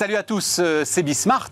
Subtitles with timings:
[0.00, 1.50] Salut à tous, euh, c'est Bismart,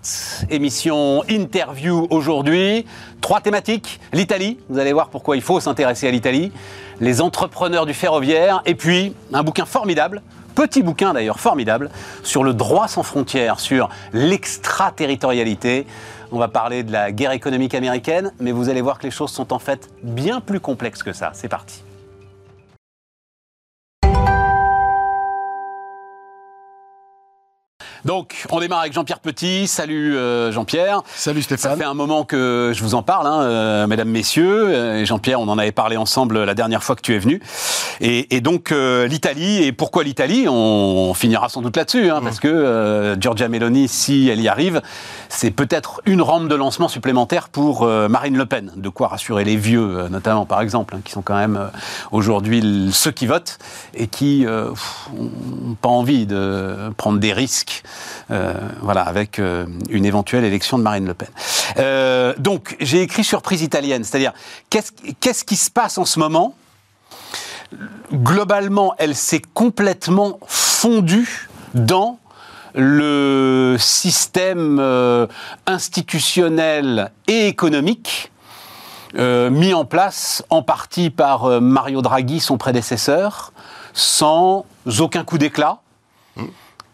[0.49, 2.87] émission interview aujourd'hui.
[3.21, 6.51] Trois thématiques, l'Italie, vous allez voir pourquoi il faut s'intéresser à l'Italie,
[6.99, 10.23] les entrepreneurs du ferroviaire, et puis un bouquin formidable,
[10.55, 11.91] petit bouquin d'ailleurs formidable,
[12.23, 15.87] sur le droit sans frontières, sur l'extraterritorialité.
[16.33, 19.31] On va parler de la guerre économique américaine, mais vous allez voir que les choses
[19.31, 21.33] sont en fait bien plus complexes que ça.
[21.35, 21.83] C'est parti.
[28.09, 29.67] Donc, on démarre avec Jean-Pierre Petit.
[29.67, 31.03] Salut euh, Jean-Pierre.
[31.15, 31.73] Salut Stéphane.
[31.73, 34.69] Ça fait un moment que je vous en parle, hein, euh, mesdames, messieurs.
[34.69, 37.43] Euh, Jean-Pierre, on en avait parlé ensemble la dernière fois que tu es venu.
[38.01, 39.63] Et, et donc, l'Italie.
[39.63, 40.47] Et pourquoi l'Italie?
[40.49, 42.25] On, on, finira sans doute là-dessus, hein, mmh.
[42.25, 44.81] parce que Giorgia Meloni, si elle y arrive,
[45.29, 48.73] c'est peut-être une rampe de lancement supplémentaire pour Marine Le Pen.
[48.75, 51.71] De quoi rassurer les vieux, notamment, par exemple, hein, qui sont quand même
[52.11, 53.59] aujourd'hui ceux qui votent
[53.93, 57.83] et qui n'ont pas envie de prendre des risques
[58.29, 61.29] voilà, avec euh, une éventuelle élection de Marine Le Pen.
[61.79, 64.33] Euh, donc, j'ai écrit surprise italienne, c'est-à-dire
[64.71, 66.55] qu'est-ce qui se passe en ce moment?
[68.13, 72.19] Globalement, elle s'est complètement fondue dans
[72.75, 75.27] le système euh,
[75.67, 78.31] institutionnel et économique
[79.17, 83.53] euh, mis en place en partie par euh, Mario Draghi, son prédécesseur,
[83.95, 84.67] sans
[84.99, 85.79] aucun coup d'éclat.
[86.37, 86.45] Mmh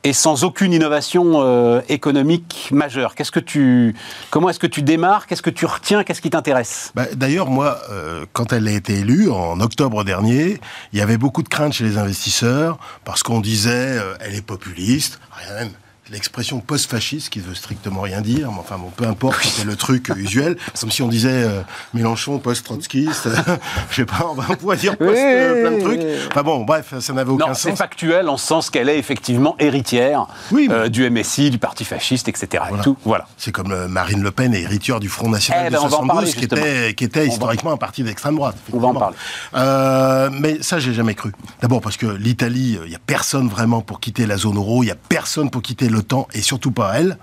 [0.05, 3.15] et sans aucune innovation euh, économique majeure.
[3.15, 3.97] Qu'est-ce que tu,
[4.31, 5.27] comment est-ce que tu démarres?
[5.27, 6.05] Qu'est-ce que tu retiens?
[6.05, 6.93] Qu'est-ce qui t'intéresse?
[6.95, 10.61] Bah, D'ailleurs, moi, euh, quand elle a été élue en octobre dernier,
[10.93, 14.47] il y avait beaucoup de craintes chez les investisseurs parce qu'on disait euh, elle est
[14.47, 15.69] populiste, rien
[16.11, 20.11] l'expression post-fasciste qui veut strictement rien dire, mais enfin bon, peu importe, c'est le truc
[20.17, 20.57] usuel.
[20.81, 21.61] Comme si on disait euh,
[21.95, 23.29] Mélenchon post-trotskiste,
[23.91, 26.01] je sais pas, on, va, pourrait dire post euh, plein de trucs.
[26.31, 27.63] Enfin bon, bref, ça n'avait aucun non, sens.
[27.63, 30.75] C'est factuel en ce sens qu'elle est effectivement héritière oui, mais...
[30.75, 32.64] euh, du MSI, du parti fasciste, etc.
[32.69, 32.83] Voilà.
[32.83, 32.97] Et tout.
[33.05, 33.27] Voilà.
[33.37, 36.09] C'est comme euh, Marine Le Pen est héritière du Front National eh ben, de 72,
[36.09, 38.57] parler, qui était, qui était historiquement un parti d'extrême droite.
[38.73, 39.17] On va en parler.
[39.55, 41.33] Euh, mais ça, j'ai jamais cru.
[41.63, 44.89] D'abord parce que l'Italie, il y a personne vraiment pour quitter la zone euro, il
[44.89, 47.19] y a personne pour quitter l'OTAN et surtout pas elle.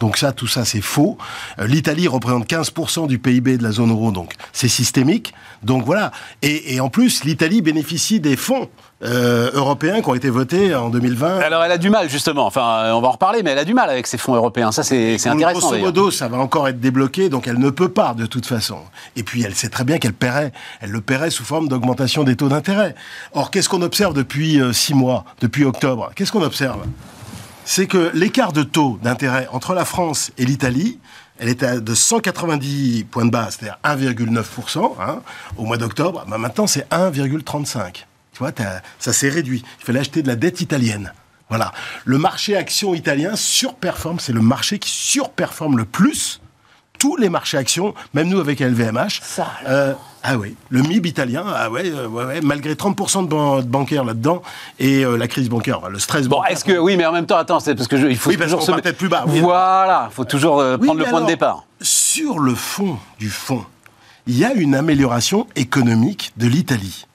[0.00, 1.16] Donc ça, tout ça, c'est faux.
[1.58, 5.32] Euh, L'Italie représente 15% du PIB de la zone euro, donc c'est systémique.
[5.62, 6.12] Donc voilà.
[6.42, 8.68] Et, et en plus, l'Italie bénéficie des fonds
[9.02, 11.40] euh, européens qui ont été votés en 2020.
[11.40, 13.74] Alors elle a du mal justement, enfin on va en reparler, mais elle a du
[13.74, 15.68] mal avec ces fonds européens, ça c'est intéressant.
[15.68, 18.78] Grosso modo, ça va encore être débloqué, donc elle ne peut pas de toute façon.
[19.14, 20.50] Et puis elle sait très bien qu'elle paierait,
[20.80, 22.94] elle le paierait sous forme d'augmentation des taux d'intérêt.
[23.34, 26.10] Or qu'est-ce qu'on observe depuis euh, six mois, depuis octobre?
[26.14, 26.80] Qu'est-ce qu'on observe?
[27.66, 31.00] C'est que l'écart de taux d'intérêt entre la France et l'Italie,
[31.38, 35.20] elle était de 190 points de base, c'est-à-dire 1,9% hein,
[35.56, 36.24] au mois d'octobre.
[36.28, 38.04] Ben maintenant, c'est 1,35.
[38.32, 38.52] Tu vois,
[38.98, 39.64] ça s'est réduit.
[39.80, 41.12] Il fallait acheter de la dette italienne.
[41.48, 41.72] Voilà.
[42.04, 44.20] Le marché action italien surperforme.
[44.20, 46.40] C'est le marché qui surperforme le plus
[46.98, 49.20] tous les marchés actions, même nous avec LVMH.
[49.22, 49.94] Ça, euh,
[50.28, 53.62] ah oui, le MIB italien, ah ouais, euh, ouais, ouais malgré 30% de, ban de,
[53.62, 54.42] bancaires là-dedans
[54.80, 56.26] et euh, la crise bancaire, le stress.
[56.26, 58.30] Bon, est-ce que oui, mais en même temps, attends, c'est parce que je, il faut
[58.30, 59.24] oui, toujours se mettre plus bas.
[59.28, 59.38] Oui.
[59.38, 61.64] Voilà, il faut toujours euh, oui, prendre le point alors, de départ.
[61.80, 63.64] Sur le fond du fond,
[64.26, 67.06] il y a une amélioration économique de l'Italie.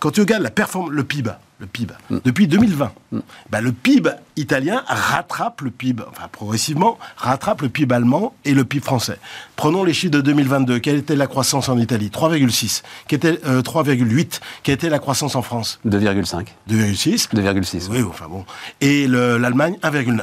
[0.00, 1.94] Quand tu regardes la performance, le PIB, le PIB,
[2.24, 3.18] depuis 2020, mm.
[3.50, 8.64] bah, le PIB italien rattrape le PIB, enfin progressivement, rattrape le PIB allemand et le
[8.64, 9.18] PIB français.
[9.56, 10.78] Prenons les chiffres de 2022.
[10.80, 12.10] Quelle était la croissance en Italie?
[12.12, 12.82] 3,6.
[13.08, 15.80] Quelle était euh, 3,8 Quelle était la croissance en France?
[15.86, 16.46] 2,5.
[16.68, 17.88] 2,6 2,6.
[17.90, 18.44] Oui, enfin bon.
[18.80, 20.22] Et l'Allemagne 1,9.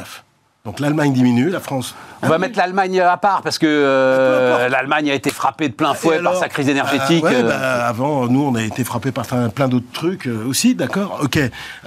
[0.66, 1.94] Donc l'Allemagne diminue, la France.
[2.22, 5.94] On va mettre l'Allemagne à part parce que euh, l'Allemagne a été frappée de plein
[5.94, 7.22] fouet alors, par sa crise énergétique.
[7.26, 10.74] Euh, ouais, bah, avant, nous, on a été frappés par plein d'autres trucs euh, aussi,
[10.74, 11.20] d'accord.
[11.22, 11.38] Ok.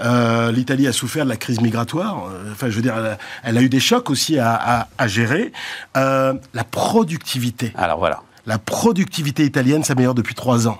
[0.04, 2.24] Euh, L'Italie a souffert de la crise migratoire.
[2.52, 5.08] Enfin, je veux dire, elle a, elle a eu des chocs aussi à, à, à
[5.08, 5.52] gérer.
[5.96, 7.72] Euh, la productivité.
[7.78, 8.20] Alors voilà.
[8.44, 10.76] La productivité italienne s'améliore depuis trois ans.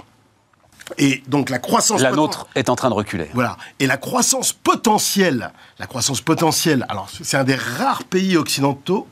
[0.99, 3.28] Et donc la croissance la nôtre est en train de reculer.
[3.34, 3.57] Voilà.
[3.81, 6.87] Et la croissance potentielle, la croissance potentielle.
[6.89, 9.09] Alors c'est un des rares pays occidentaux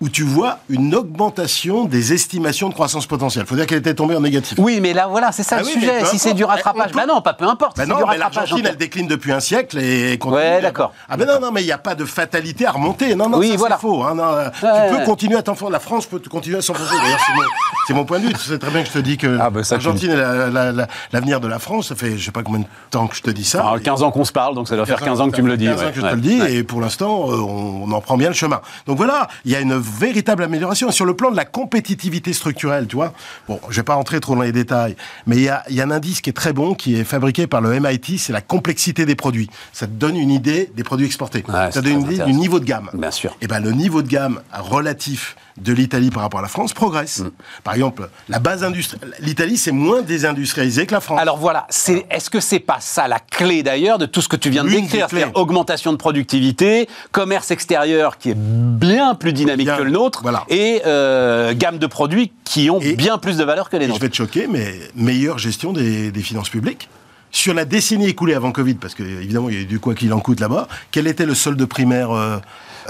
[0.00, 3.44] où tu vois une augmentation des estimations de croissance potentielle.
[3.46, 4.58] Il faut dire qu'elle était tombée en négatif.
[4.58, 6.04] Oui, mais là, voilà, c'est ça ah le oui, sujet.
[6.04, 6.98] Si c'est du rattrapage, peut...
[6.98, 7.78] bah non, pas peu importe.
[7.78, 10.42] Bah non, mais l'Argentine, elle décline depuis un siècle et continue.
[10.42, 10.92] Ouais, d'accord.
[11.08, 13.14] Ah ben non, non, mais il n'y a pas de fatalité à remonter.
[13.14, 13.76] Non, non, oui, ça, voilà.
[13.76, 14.02] c'est faux.
[14.02, 15.72] Hein, non, ouais, tu peux continuer à t'enfoncer.
[15.72, 16.94] La France peut continuer à s'enfoncer.
[17.02, 18.34] D'ailleurs, c'est mon, mon, point de vue.
[18.34, 21.20] Tu sais très bien que je te dis que ah ben l'Argentine est l'avenir la,
[21.20, 21.88] la, de la France.
[21.88, 23.60] Ça fait je sais pas combien de temps que je te dis ça.
[23.60, 25.48] Alors, 15 ans qu'on se parle, donc ça doit faire 15 ans que tu me
[25.48, 25.66] le dis.
[25.66, 28.34] 15 ans que je te le dis, et pour l'instant, on en prend bien le
[28.34, 28.60] chemin.
[28.86, 30.88] Donc voilà, il y a une véritable amélioration.
[30.88, 33.12] Et sur le plan de la compétitivité structurelle, tu vois,
[33.48, 34.96] bon, je vais pas rentrer trop dans les détails,
[35.26, 37.46] mais il y a, y a un indice qui est très bon, qui est fabriqué
[37.46, 39.48] par le MIT, c'est la complexité des produits.
[39.72, 41.44] Ça te donne une idée des produits exportés.
[41.48, 42.90] Ouais, ça te donne une idée du niveau de gamme.
[42.94, 43.36] Bien sûr.
[43.40, 47.20] Et ben le niveau de gamme relatif de l'Italie par rapport à la France progresse.
[47.20, 47.30] Mm.
[47.64, 51.20] Par exemple, la base industrielle, l'Italie c'est moins désindustrialisé que la France.
[51.20, 54.36] Alors voilà, c'est, est-ce que c'est pas ça la clé d'ailleurs de tout ce que
[54.36, 55.06] tu viens de décrire.
[55.08, 60.20] C'est-à-dire augmentation de productivité, commerce extérieur qui est bien plus dynamique Bien, que le nôtre,
[60.22, 60.44] voilà.
[60.48, 63.86] et euh, gamme de produits qui ont Et- bien plus de valeur que les Et
[63.86, 64.02] je nôtres.
[64.02, 66.88] vais te choquer, mais meilleure gestion des, des finances publiques.
[67.32, 69.94] Sur la décennie écoulée avant Covid, parce que évidemment il y a eu du quoi
[69.94, 72.38] qu'il en coûte là-bas, quel était le solde primaire euh,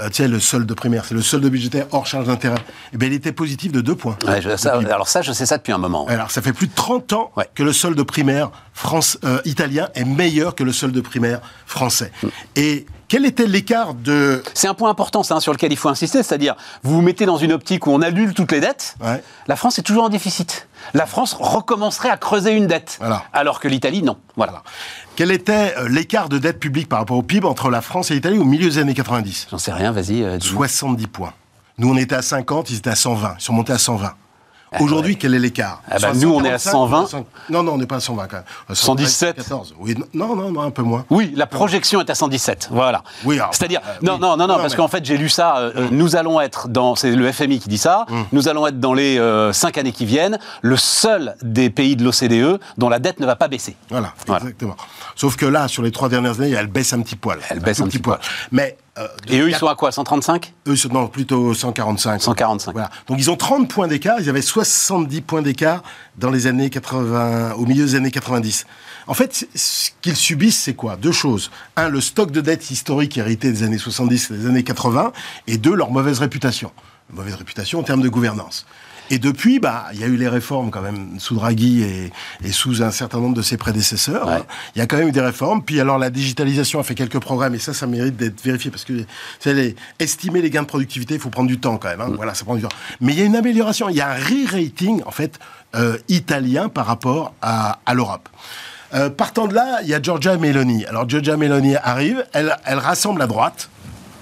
[0.01, 2.57] euh, sais, le solde primaire, c'est le solde budgétaire hors charge d'intérêt.
[2.93, 4.17] Eh bien, il était positif de deux points.
[4.27, 6.05] Ouais, je- ça- Depuis- alors ça, je sais ça depuis un moment.
[6.07, 7.47] Alors, ça fait plus de 30 ans Ouais.
[7.55, 12.11] que le solde primaire France, euh, italien est meilleur que le solde primaire français.
[12.21, 12.27] Mm.
[12.57, 14.43] Et quel était l'écart de...
[14.53, 17.25] C'est un point important, ça, hein, sur lequel il faut insister, c'est-à-dire, vous vous mettez
[17.25, 19.23] dans une optique où on annule toutes les dettes, Ouais.
[19.47, 20.67] la France est toujours en déficit.
[20.93, 23.23] La France recommencerait à creuser une dette, Voilà.
[23.33, 24.17] alors que l'Italie, non.
[24.35, 24.61] Voilà.
[25.17, 28.13] Quel était euh, l'écart de dette publique par rapport au PIB entre la France et
[28.13, 30.21] l'Italie au milieu des années 90 J'en sais rien, vas-y.
[30.23, 30.67] euh, dis-moi.
[30.67, 31.33] 70 points.
[31.79, 33.35] Nous, on était à 50, ils étaient à 120.
[33.39, 34.13] Ils sont montés à 120.
[34.81, 35.81] Aujourd'hui, quel est l'écart?
[35.89, 37.07] Ah bah, nous, on est à 120.
[37.49, 38.45] Non, non, on n'est pas à 120 quand même.
[38.69, 39.37] Euh, 117.
[39.41, 39.75] 114.
[39.79, 41.05] Oui, non, non, non, un peu moins.
[41.09, 42.67] Oui, la projection est à 117.
[42.71, 43.01] Voilà.
[43.23, 44.19] Oui, C'est-à-dire, euh, non, oui.
[44.19, 45.57] non, non, non, parce mais- qu'en fait, j'ai lu ça.
[45.57, 48.05] euh, euh, nous allons être dans, c'est le FMI qui dit ça.
[48.09, 48.25] Hum.
[48.33, 52.03] Nous allons être dans les euh, cinq années qui viennent le seul des pays de
[52.03, 53.75] l'OCDE dont la dette ne va pas baisser.
[53.89, 54.41] Voilà, Voilà.
[54.43, 54.75] exactement.
[55.17, 57.39] Sauf que là, sur les trois dernières années, elle baisse un petit poil.
[57.49, 58.19] Elle baisse un petit poil.
[58.51, 58.77] Mais.
[58.99, 62.21] euh, Et eux, ils sont à quoi 135 Eux, sont- non, plutôt 145.
[62.21, 62.71] 145.
[62.71, 62.89] Voilà.
[63.07, 65.81] Donc ils ont 30 points d'écart, ils avaient 70 points d'écart
[66.17, 68.65] dans les années 80, au milieu des années 90.
[69.07, 70.95] En fait, ce qu'ils subissent, c'est quoi?
[70.97, 71.49] Deux choses.
[71.75, 75.11] Un, le stock de dettes historiques hérité des années 70 et des années 80,
[75.47, 76.71] et deux, leur mauvaise réputation.
[77.11, 78.65] Mauvaise réputation en termes de gouvernance.
[79.09, 82.11] Et depuis, bah, il y a eu les réformes quand même sous Draghi et,
[82.43, 84.27] et sous un certain nombre de ses prédécesseurs.
[84.27, 84.33] Ouais.
[84.35, 84.45] hein.
[84.75, 85.61] Il y a quand même eu des réformes.
[85.63, 88.83] Puis alors la digitalisation a fait quelques programmes et ça, ça mérite d'être vérifié parce
[88.83, 88.93] que
[89.39, 92.01] c'est les, estimer les gains de productivité, il faut prendre du temps quand même.
[92.01, 92.11] hein.
[92.15, 92.69] Voilà, ça prend du temps.
[93.01, 93.89] Mais il y a une amélioration.
[93.89, 95.39] Il y a un re-rating en fait
[95.75, 98.29] euh, italien par rapport à, à l'Europe.
[98.93, 100.85] Euh, partant de là, il y a Giorgia Meloni.
[100.85, 103.69] Alors Giorgia Meloni arrive, elle, elle rassemble la droite.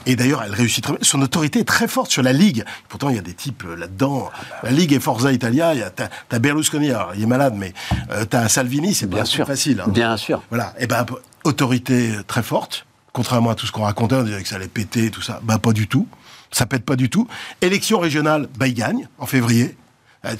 [0.06, 1.00] Et d'ailleurs, elle réussit très bien.
[1.02, 2.64] Son autorité est très forte sur la Ligue.
[2.90, 4.30] Pourtant, il y a des types euh, là-dedans.
[4.64, 5.74] La Ligue et Forza Italia.
[5.74, 7.74] Il y a- T'as t'as Berlusconi, alors il est malade, mais
[8.12, 9.48] euh, t'as Salvini, c'est Bien sûr.
[9.48, 9.82] facile.
[9.86, 9.90] hein.
[9.90, 10.42] Bien sûr.
[10.50, 10.74] Voilà.
[10.80, 11.06] Et ben,
[11.44, 12.86] autorité très forte.
[13.14, 15.40] Contrairement à tout ce qu'on racontait, on dirait que ça allait péter, tout ça.
[15.44, 16.08] Bah, pas du tout.
[16.52, 17.28] Ça pète pas du tout.
[17.62, 19.76] Élection régionale, bah, il gagne, en février.
[20.26, 20.36] Euh,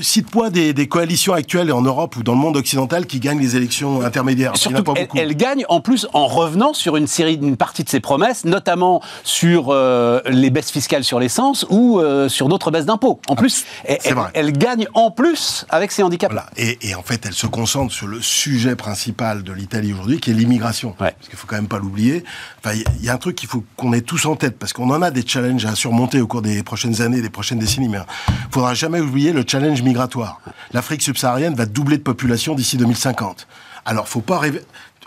[0.00, 3.56] Cite-moi des, des coalitions actuelles en Europe ou dans le monde occidental qui gagnent les
[3.56, 4.56] élections intermédiaires.
[4.56, 7.88] Surtout, pas elle, elle gagne en plus en revenant sur une série, une partie de
[7.88, 12.86] ses promesses, notamment sur euh, les baisses fiscales sur l'essence ou euh, sur d'autres baisses
[12.86, 13.20] d'impôts.
[13.28, 16.32] En plus, elle, gagne en plus avec ses handicaps.
[16.32, 16.48] Voilà.
[16.56, 20.30] Et, et en fait, elle se concentre sur le sujet principal de l'Italie aujourd'hui, qui
[20.30, 20.90] est l'immigration.
[21.00, 21.12] Ouais.
[21.12, 22.24] Parce qu'il faut quand même pas l'oublier.
[22.64, 24.88] Enfin, il y a- un truc qu'il faut qu'on ait tous en tête, parce qu'on
[24.90, 27.98] en a des challenges à surmonter au cours des prochaines années, des prochaines décennies, mais
[28.28, 30.40] il faudra jamais oublier le challenge migratoire.
[30.72, 33.46] L'Afrique subsaharienne va doubler de population d'ici 2050.
[33.84, 34.62] Alors, faut pas rêver.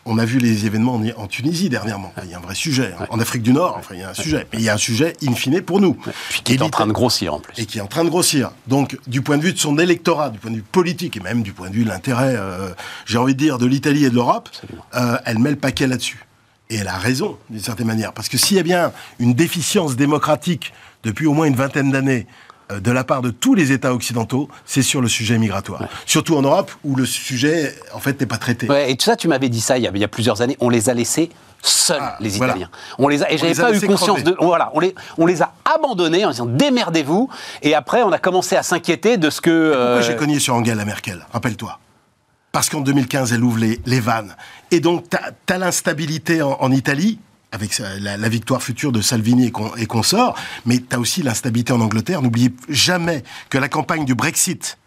[0.07, 2.13] On a vu les événements en, Tunisie dernièrement.
[2.23, 2.93] Il y a un vrai sujet.
[2.99, 3.07] hein.
[3.09, 4.45] En Afrique du Nord, enfin, il y a un sujet.
[4.53, 5.95] Mais il y a un sujet in fine pour nous.
[6.29, 7.53] Puis qui est en train de grossir en plus.
[7.59, 8.51] et qui est en train de grossir.
[8.67, 11.41] Donc, du point de vue de son électorat, du point de vue politique et même
[11.41, 12.69] du point de vue de l'intérêt, euh,
[13.07, 14.49] j'ai envie de dire, de l'Italie et de l'Europe,
[14.93, 16.23] euh, elle met le paquet là-dessus.
[16.69, 18.11] Et elle a raison, d'une certaine manière.
[18.13, 22.25] Parce que s'il y a bien une déficience démocratique depuis au moins une vingtaine d'années
[22.71, 25.83] euh, de la part de tous les États occidentaux, c'est sur le sujet migratoire.
[26.07, 28.67] Surtout en Europe, où le sujet, en fait, n'est pas traité.
[28.67, 30.41] Ouais, et tout ça, tu m'avais dit ça il y a, il y a plusieurs
[30.41, 30.57] années.
[30.59, 31.29] On les a laissés
[31.61, 32.53] seuls, Ah, les voilà.
[32.53, 32.69] Italiens.
[32.97, 34.31] On les a, et j'avais pas eu conscience crever.
[34.31, 34.37] de.
[34.39, 37.29] Voilà, on les, on les a abandonnés en disant démerdez-vous.
[37.61, 39.69] Et après, on a commencé à s'inquiéter de ce que.
[39.69, 41.23] Pourquoi euh, j'ai cogné sur Angela Merkel?
[41.31, 41.77] Rappelle-toi.
[42.55, 44.33] Parce qu'en 2015, elle ouvre les, vannes.
[44.71, 45.17] Et donc, tu
[45.53, 47.19] as, l'instabilité en, Italie,
[47.51, 51.73] avec la, victoire future de Salvini et, con- et consorts, mais tu as aussi l'instabilité
[51.73, 52.21] en Angleterre.
[52.21, 54.77] N'oubliez jamais que la campagne du Brexit,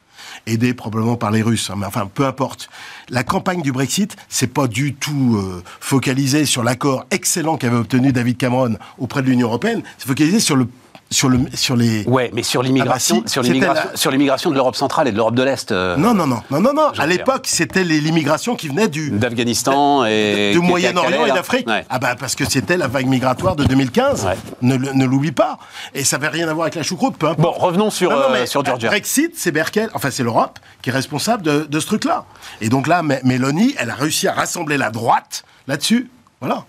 [0.46, 2.70] aidée probablement par les Russes, hein, mais enfin, peu importe.
[3.10, 8.12] La campagne du Brexit, c'est pas du tout euh, focalisé sur l'accord excellent qu'avait obtenu
[8.12, 9.82] David Cameron auprès de l'Union européenne.
[9.98, 10.68] C'est focalisé sur le
[11.10, 14.54] sur le sur les Ouais, mais sur l'immigration, Ah bah sur l'immigration, sur l'immigration de
[14.54, 16.88] l'Europe centrale et de l'Europe de l'Est, euh, non non non non non non.
[16.98, 21.66] À l'époque, c'était l'immigration qui venait du d'Afghanistan et du Moyen-Orient et d'Afrique.
[21.66, 21.84] Ouais.
[21.88, 24.24] Ah bah parce que c'était la vague migratoire de 2015.
[24.26, 24.36] Ouais.
[24.62, 25.58] Ne, l'oublie pas.
[25.94, 27.40] Et ça n'avait rien à voir avec la choucroute, peu importe.
[27.40, 28.88] Bon, revenons sur, Non, non, euh, sur Georgia.
[28.88, 32.24] Brexit, c'est Merkel, enfin c'est l'Europe qui est responsable de, de ce truc-là.
[32.60, 36.10] Et donc là, Mélanie, elle a réussi à rassembler la droite là-dessus.
[36.40, 36.64] Voilà.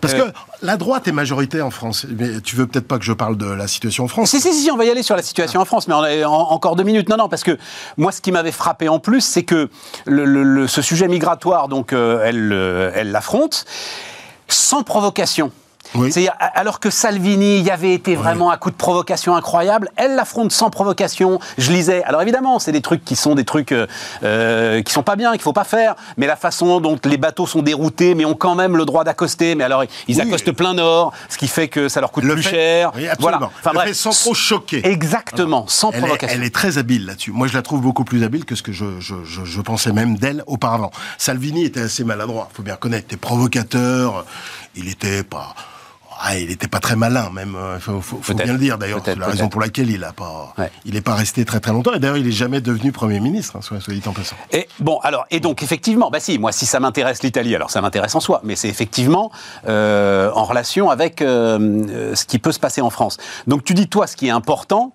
[0.00, 2.06] Parce que la droite est majoritaire en France.
[2.08, 4.52] Mais tu veux peut-être pas que je parle de la situation en France Si, si,
[4.54, 6.84] si, on va y aller sur la situation en France, mais on a encore deux
[6.84, 7.08] minutes.
[7.08, 7.58] Non, non, parce que
[7.96, 9.68] moi, ce qui m'avait frappé en plus, c'est que
[10.06, 12.52] le, ce sujet migratoire, donc, elle,
[12.94, 13.64] elle l'affronte
[14.48, 15.52] sans provocation.
[15.92, 20.52] C'est-à-dire, alors que Salvini y avait été vraiment un coup de provocation incroyable, elle l'affronte
[20.52, 21.40] sans provocation.
[21.58, 22.04] Je lisais.
[22.04, 23.86] Alors évidemment, c'est des trucs qui sont des trucs euh,
[24.22, 25.96] euh qui sont pas bien, qu'il faut pas faire.
[26.16, 29.54] Mais la façon dont les bateaux sont déroutés, mais ont quand même le droit d'accoster.
[29.54, 32.92] Mais alors ils accostent plein nord, ce qui fait que ça leur coûte plus cher.
[32.94, 33.40] Oui, voilà.
[33.58, 34.86] Enfin, le fait sans trop choquer.
[34.86, 36.36] Exactement, sans provocation.
[36.36, 37.32] elle est très habile là-dessus.
[37.32, 40.16] Moi, je la trouve beaucoup plus habile que ce que je, je, je, pensais même
[40.16, 40.90] d'elle auparavant.
[41.18, 42.48] Salvini était assez maladroit.
[42.52, 43.06] Faut bien reconnaître.
[43.08, 44.24] Il était provocateur.
[44.76, 45.54] Il était pas
[46.22, 47.56] ah, il n'était pas très malin, même.
[47.56, 49.00] Il euh, faut, bien le dire, d'ailleurs.
[49.02, 51.94] C'est la raison pour laquelle il n'a pas, il n'est pas resté très très longtemps.
[51.94, 54.36] Et d'ailleurs, il n'est jamais devenu Premier ministre, hein, soit, dit en passant.
[54.52, 57.80] Et bon, alors, et donc, effectivement, bah si, moi, si ça m'intéresse l'Italie, alors ça
[57.80, 59.32] m'intéresse en soi, mais c'est effectivement
[59.66, 63.16] euh, en relation avec euh, ce qui peut se passer en France.
[63.46, 64.92] Donc, tu dis, toi, ce qui est important,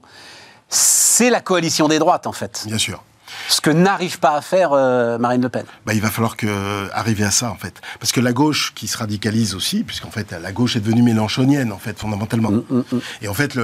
[0.69, 2.65] c'est la coalition des droites, en fait.
[2.67, 3.01] Bien sûr
[3.49, 5.65] ce que n'arrive pas à faire euh, Marine Le Pen.
[5.85, 7.81] Bah, il va falloir que, arriver à ça, en fait.
[7.99, 11.71] Parce que la gauche qui se radicalise aussi, puisqu'en fait, la gauche est devenue mélanchonienne,
[11.71, 12.51] en fait, fondamentalement.
[12.51, 12.99] Mm, mm, mm.
[13.21, 13.57] Et en fait,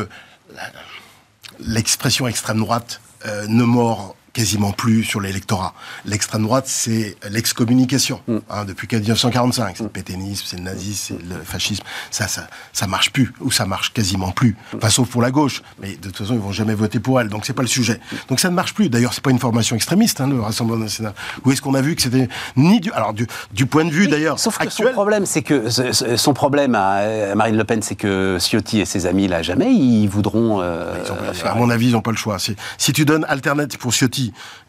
[1.59, 5.73] l'expression extrême droite euh, ne mord quasiment plus sur l'électorat.
[6.05, 8.21] L'extrême droite, c'est l'excommunication.
[8.27, 8.37] Mm.
[8.49, 11.83] Hein, depuis 1945, c'est le pétainisme, c'est le nazisme, c'est le fascisme.
[12.11, 14.55] Ça, ça, ça marche plus, ou ça marche quasiment plus.
[14.75, 15.61] Enfin, sauf pour la gauche.
[15.81, 17.99] Mais de toute façon, ils vont jamais voter pour elle, donc c'est pas le sujet.
[18.29, 18.89] Donc ça ne marche plus.
[18.89, 21.13] D'ailleurs, c'est pas une formation extrémiste, hein, le Rassemblement national.
[21.43, 24.07] Où est-ce qu'on a vu que c'était ni du, alors du, du point de vue
[24.07, 28.37] d'ailleurs Sauf que son problème, c'est que son problème à, Marine Le Pen, c'est que
[28.39, 30.61] Ciotti et ses amis là jamais ils voudront.
[30.61, 31.03] Euh,
[31.43, 32.37] à mon avis, ils n'ont pas le choix.
[32.77, 34.20] Si tu donnes alternative pour Ciotti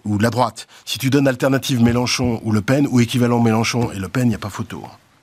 [0.04, 3.98] ou la droite, si tu donnes alternative Mélenchon ou Le Pen, ou équivalent Mélenchon et
[3.98, 4.82] Le Pen, il n'y a pas photo.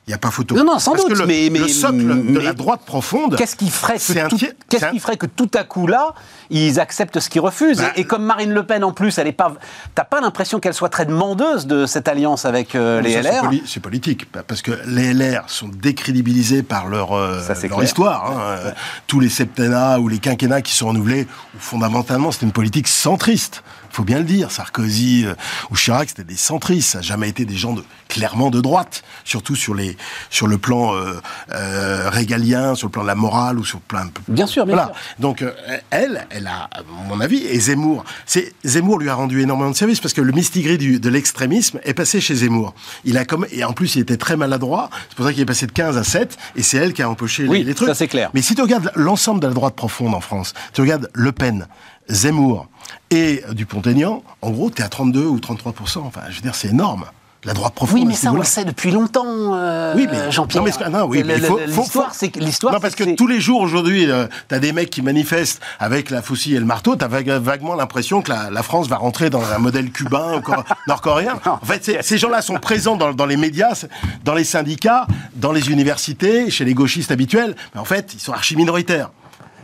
[0.09, 0.55] Il n'y a pas photo.
[0.55, 1.15] Non, non, sans doute.
[1.15, 3.36] le, mais, le socle de la droite profonde.
[3.36, 6.15] Qu'est-ce qui ferait que, tout, qu'est-ce qui ferait que tout à coup là,
[6.50, 7.77] ils acceptent ce qu'ils refusent?
[7.77, 9.53] Bah, et, comme Marine Le Pen en plus, elle est pas.
[9.93, 13.81] T'as pas l'impression qu'elle soit très demandeuse de cette alliance avec euh, les LR C'est,
[13.81, 18.31] politique parce que les LR sont décrédibilisés par leur, euh, leur histoire.
[18.31, 18.71] Hein.
[19.05, 21.27] Tous les septennats ou les quinquennats qui sont renouvelés,
[21.59, 25.34] fondamentalement, c'est une politique centriste faut bien le dire, Sarkozy euh,
[25.69, 29.03] ou Chirac, c'était des centristes, ça n'a jamais été des gens de, clairement de droite,
[29.24, 29.98] surtout sur, les,
[30.29, 31.19] sur le plan euh,
[31.51, 34.12] euh, régalien, sur le plan de la morale ou sur plein de...
[34.27, 34.93] Bien sûr, bien voilà.
[35.19, 35.43] Donc
[35.89, 39.75] elle, elle a, à mon avis, et Zemmour, c'est Zemmour lui a rendu énormément de
[39.75, 42.74] services parce que le mistigris du, de l'extrémisme est passé chez Zemmour.
[43.05, 45.46] Il a comme et en plus il était très maladroit, c'est pour ça qu'il est
[45.46, 47.89] passé de 15 à 7 et c'est elle qui a empoché les, les, trucs.
[47.89, 48.29] ça c'est clair.
[48.34, 51.67] Mais si tu regardes l'ensemble de la droite profonde en France, tu regardes Le Pen,
[52.09, 52.67] Zemmour
[53.11, 56.69] et Dupont-Aignan, en gros, tu es à 32 ou 33% Enfin, je veux dire, c'est
[56.69, 57.05] énorme.
[57.45, 57.99] La droite profonde.
[57.99, 60.61] Oui, mais ça, on le sait depuis longtemps, euh, oui, mais, Jean-Pierre.
[60.91, 61.37] Non, oui, mais
[61.67, 62.73] l'histoire, c'est l'histoire.
[62.73, 66.09] Non, parce que tous les jours aujourd'hui, euh, tu as des mecs qui manifestent avec
[66.09, 66.97] la faucille et le marteau.
[66.97, 70.51] Tu as vaguement l'impression que la, France va rentrer dans un modèle cubain ou
[70.87, 71.39] nord-coréen.
[71.45, 73.85] En fait, ces gens-là sont présents dans, dans, les médias,
[74.25, 77.55] dans les syndicats, dans les universités, chez les gauchistes habituels.
[77.73, 79.11] Mais en fait, ils sont archi minoritaires.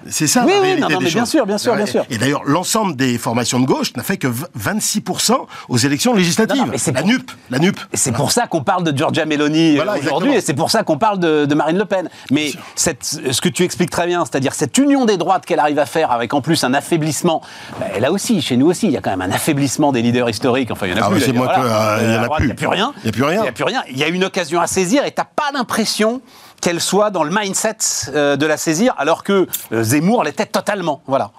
[0.10, 0.44] C'est ça.
[0.46, 2.06] Oui, oui, non, mais bien sûr, bien sûr, bien sûr.
[2.10, 5.34] Et, d'ailleurs, l'ensemble des formations de gauche n'a fait que 26%
[5.70, 6.72] aux élections législatives.
[6.94, 7.80] la NUP, la NUP.
[7.94, 10.98] C'est pour ça qu'on parle de Giorgia Meloni euh, aujourd'hui, et c'est pour ça qu'on
[10.98, 12.10] parle de, Marine Le Pen.
[12.32, 15.80] Mais cette, ce que tu expliques très bien, c'est-à-dire cette union des droites qu'elle arrive
[15.80, 17.42] à faire, avec en plus un affaiblissement.
[17.80, 20.30] Bah, là aussi, chez nous aussi, il y a quand même un affaiblissement des leaders
[20.30, 20.72] historiques.
[20.72, 21.26] Enfin, il y en a ah plus.
[21.26, 22.54] il n'y a, plus.
[22.54, 22.94] plus rien.
[22.98, 23.40] Il n'y a plus rien.
[23.40, 23.84] Il n'y a plus rien.
[23.90, 26.22] Il y a une occasion à saisir, et t'as pas l'impression
[26.62, 27.78] qu'elle soit dans le mindset
[28.10, 31.02] euh, de la saisir, alors que euh, Zemmour l'était totalement.
[31.08, 31.32] Voilà.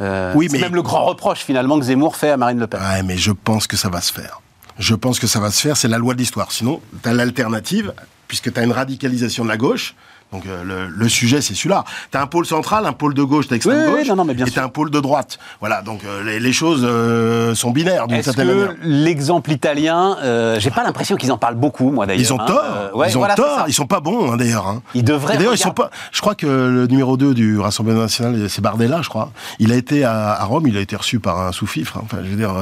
[0.00, 2.80] Euh, oui, c'est même le grand reproche finalement que Zemmour fait à Marine Le Pen.
[2.80, 4.40] Ouais, mais je pense que ça va se faire.
[4.78, 6.52] Je pense que ça va se faire, c'est la loi de l'histoire.
[6.52, 7.94] Sinon, tu as l'alternative,
[8.28, 9.94] puisque tu as une radicalisation de la gauche,
[10.32, 11.84] donc euh, le, sujet, c'est celui-là.
[12.10, 14.46] Tu as un pôle central, un pôle de gauche, d'extrême gauche, non, non, mais bien
[14.46, 15.38] et un pôle de droite.
[15.60, 18.74] Voilà, donc euh, les, choses euh, sont binaires d'une certaine manière.
[18.82, 20.16] L'exemple italien,
[20.58, 22.22] j'ai pas l'impression qu'ils en parlent beaucoup, moi d'ailleurs.
[22.22, 22.46] Ils ont hein.
[22.46, 23.06] tort.
[23.08, 23.64] ils ont tort.
[23.68, 24.66] Ils sont pas bons, hein, d'ailleurs.
[24.66, 24.82] Hein.
[24.94, 25.36] Ils devraient.
[25.36, 25.90] D'ailleurs, ils sont pas.
[26.12, 29.30] Je crois que le numéro 2 du Rassemblement national, c'est Bardella, je crois.
[29.60, 32.00] Il a été à, Rome, il a été reçu par un sous-fifre.
[32.02, 32.54] Enfin, je veux dire,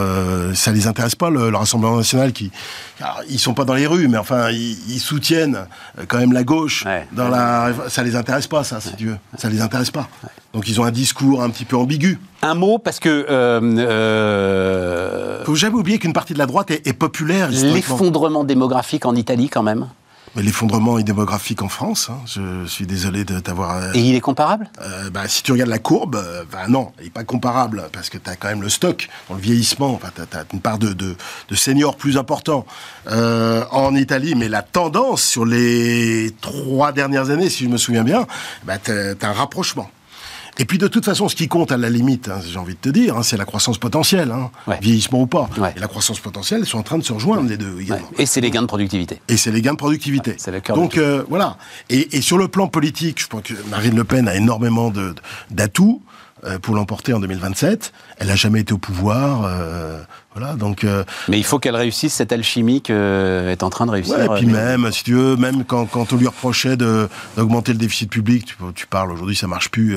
[0.54, 2.50] ça les intéresse pas le, Rassemblement national qui.
[3.00, 5.66] Alors, ils sont pas dans les rues, mais enfin, ils, soutiennent
[6.08, 7.72] quand même la gauche dans la.
[7.88, 9.16] Ça les intéresse pas, ça, si tu veux.
[9.36, 10.08] Ça les intéresse pas.
[10.52, 12.20] Donc ils ont un discours un petit peu ambigu.
[12.42, 13.26] Un mot, parce que...
[13.28, 17.50] Euh, euh Faut jamais oublier qu'une partie de la droite est, populaire.
[17.50, 19.88] L'effondrement démographique en Italie, quand même
[20.36, 23.94] l'effondrement est démographique en France, hein, je suis désolé de t'avoir...
[23.94, 24.68] Et il est comparable?
[24.80, 28.10] euh, bah, Si tu regardes la courbe, euh, bah, non, il n'est pas comparable, parce
[28.10, 30.78] que tu as quand même le stock, dans le vieillissement, enfin, tu as, une part
[30.78, 31.16] de, de,
[31.48, 32.66] de seniors plus important
[33.08, 38.04] euh, en Italie, mais la tendance sur les trois dernières années, si je me souviens
[38.04, 38.26] bien,
[38.64, 39.90] bah, tu as un rapprochement.
[40.58, 42.78] Et puis de toute façon, ce qui compte à la limite, hein, j'ai envie de
[42.78, 45.48] te dire, hein, c'est la croissance potentielle, hein, vieillissement ou pas.
[45.76, 47.76] Et la croissance potentielle, ils sont en train de se rejoindre les deux.
[48.18, 49.20] Et c'est les gains de productivité.
[49.28, 50.34] Et c'est les gains de productivité.
[50.38, 51.56] c'est le Donc euh, voilà.
[51.90, 54.92] Et, et, sur le plan politique, je pense que Marine Le Pen a énormément
[55.50, 56.02] d'atouts.
[56.62, 57.92] Pour l'emporter en 2027.
[58.18, 59.44] Elle n'a jamais été au pouvoir.
[59.44, 60.00] Euh,
[60.34, 60.84] voilà, donc.
[60.84, 64.20] Euh, Mais il faut qu'elle réussisse cette alchimie qu'elle est en train de réussir.
[64.20, 68.10] et puis même, si tu veux, même quand, quand on lui reprochait d'augmenter le déficit
[68.10, 69.96] public, tu, tu parles aujourd'hui, ça marche plus.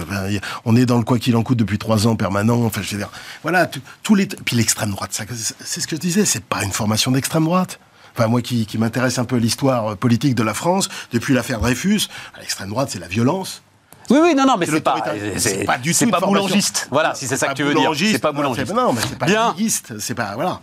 [0.65, 2.63] on est dans le quoi qu'il en coûte depuis trois ans permanent.
[2.63, 3.09] Enfin, je veux dire,
[3.41, 3.69] voilà,
[4.03, 4.27] tous les.
[4.27, 7.79] Puis l'extrême droite, c'est ce que je disais, c'est pas une formation d'extrême droite.
[8.15, 12.07] Enfin, moi qui, qui m'intéresse un peu l'histoire politique de la France, depuis l'affaire Dreyfus,
[12.39, 13.61] l'extrême droite, c'est la violence.
[14.09, 15.03] Oui, oui, non, non, mais c'est pas,
[15.37, 15.97] c'est pas du tout.
[15.97, 16.87] C'est pas boulangiste.
[16.91, 17.91] Voilà, si c'est ça que tu veux dire.
[17.95, 18.73] C'est pas boulangiste.
[18.73, 19.55] Non, mais c'est pas Bien.
[19.99, 20.61] C'est pas, voilà.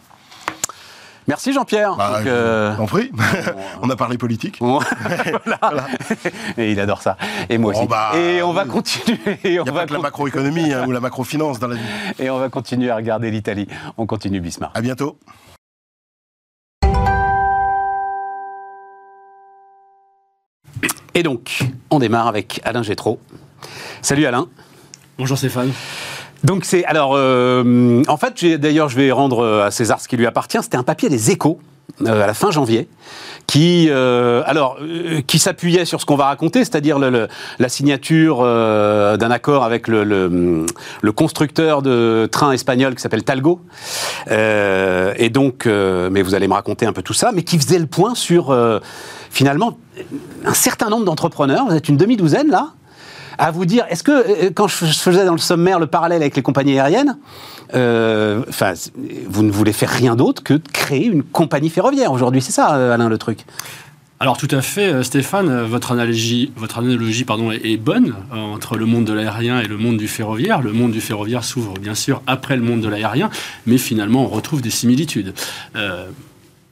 [1.26, 1.96] Merci Jean-Pierre.
[1.96, 2.74] Bah, euh...
[2.86, 3.10] prie.
[3.82, 4.58] on a parlé politique.
[4.60, 5.86] voilà.
[6.58, 7.16] Et il adore ça.
[7.48, 7.86] Et moi aussi.
[7.86, 9.38] Bah, et on va continuer.
[9.44, 11.82] Il n'y a pas que la macroéconomie hein, ou la macrofinance dans la vie.
[12.18, 13.66] Et on va continuer à regarder l'Italie.
[13.96, 14.76] On continue Bismarck.
[14.76, 15.18] À bientôt.
[21.14, 23.21] Et donc, on démarre avec Alain Gétraud.
[24.02, 24.49] Salut Alain.
[25.16, 25.71] Bonjour Stéphane.
[26.42, 30.16] Donc c'est alors euh, en fait d'ailleurs je vais rendre euh, à César ce qui
[30.16, 30.59] lui appartient.
[30.61, 31.61] C'était un papier des Échos
[32.04, 32.88] à la fin janvier
[33.46, 34.78] qui alors
[35.26, 40.64] qui s'appuyait sur ce qu'on va raconter, c'est-à-dire la signature d'un accord avec le,
[41.14, 43.60] constructeur de trains espagnol qui s'appelle Talgo.
[44.30, 47.86] et donc, mais vous allez me raconter un peu tout ça, mais qui faisait le
[47.86, 48.56] point sur
[49.30, 49.78] finalement
[50.46, 51.66] un certain nombre d'entrepreneurs.
[51.66, 52.72] Vous êtes une demi-douzaine là
[53.38, 56.36] à vous dire, est-ce que, euh, quand je faisais dans le sommaire le parallèle avec
[56.36, 57.18] les compagnies aériennes,
[57.74, 58.42] euh,
[59.28, 62.74] vous ne voulez faire rien d'autre que de créer une compagnie ferroviaire aujourd'hui, c'est ça,
[62.74, 63.40] euh, Alain, le truc?
[64.20, 69.04] Alors tout à fait, Stéphane, votre analogie, votre analogie pardon, est bonne entre le monde
[69.04, 70.62] de l'aérien et le monde du ferroviaire.
[70.62, 73.28] Le monde du ferroviaire s'ouvre bien sûr après le monde de l'aérien,
[73.66, 75.34] mais finalement on retrouve des similitudes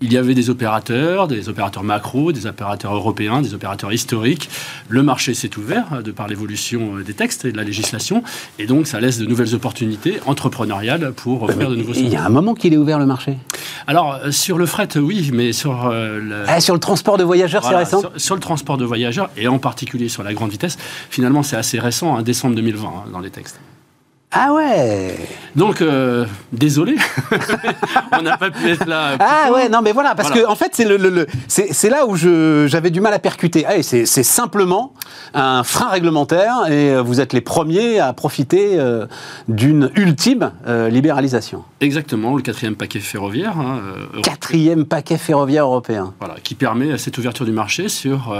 [0.02, 4.50] il y avait des opérateurs, des opérateurs macro, des opérateurs européens, des opérateurs historiques.
[4.88, 8.22] Le marché s'est ouvert euh, de par l'évolution euh, des textes et de la législation,
[8.58, 12.24] et donc ça laisse de nouvelles opportunités entrepreneuriales pour offrir de nouveaux Il y a
[12.24, 13.38] un moment qu'il est ouvert le marché?
[13.86, 16.44] Alors euh, sur le fret, oui, mais sur le...
[16.48, 18.02] Ah, sur le transport de voyageurs, c'est récent?
[18.16, 20.78] Sur, le transport de voyageurs et en particulier sur la grande vitesse,
[21.10, 23.60] finalement c'est assez récent, hein, décembre 2020 hein, dans les textes.
[24.34, 25.14] Ah ouais
[25.56, 26.96] Donc, euh, désolé,
[28.18, 29.16] on n'a pas pu être là.
[29.20, 32.90] Ah ouais, non mais voilà, parce que en fait, c'est le, c'est là où j'avais
[32.90, 33.66] du mal à percuter.
[33.66, 34.94] Ah, c'est simplement
[35.34, 39.06] un frein réglementaire et vous êtes les premiers à profiter euh,
[39.48, 41.62] d'une ultime euh, libéralisation.
[41.82, 43.58] Exactement, le quatrième paquet ferroviaire.
[43.58, 43.82] Hein,
[44.22, 46.14] quatrième paquet ferroviaire européen.
[46.20, 48.34] Voilà, qui permet cette ouverture du marché sur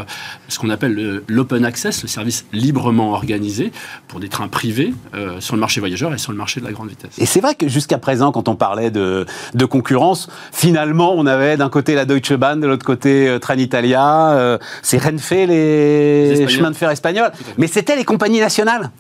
[0.49, 3.73] ce qu'on appelle l'open access, le service librement organisé
[4.09, 4.95] pour des trains privés
[5.41, 7.11] sur le marché voyageurs et sur le marché de la grande vitesse.
[7.19, 11.57] Et c'est vrai que jusqu'à présent, quand on parlait de, de concurrence, finalement, on avait
[11.57, 16.49] d'un côté la Deutsche Bahn, de l'autre côté euh, Trenitalia, euh, c'est Renfe, les, les
[16.49, 18.91] chemins de fer espagnols, mais c'était les compagnies nationales.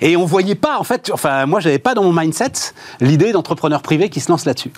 [0.00, 2.52] Et on voyait pas, en fait, enfin, moi, j'avais pas dans mon mindset
[3.00, 4.72] l'idée d'entrepreneurs privés qui se lancent là-dessus.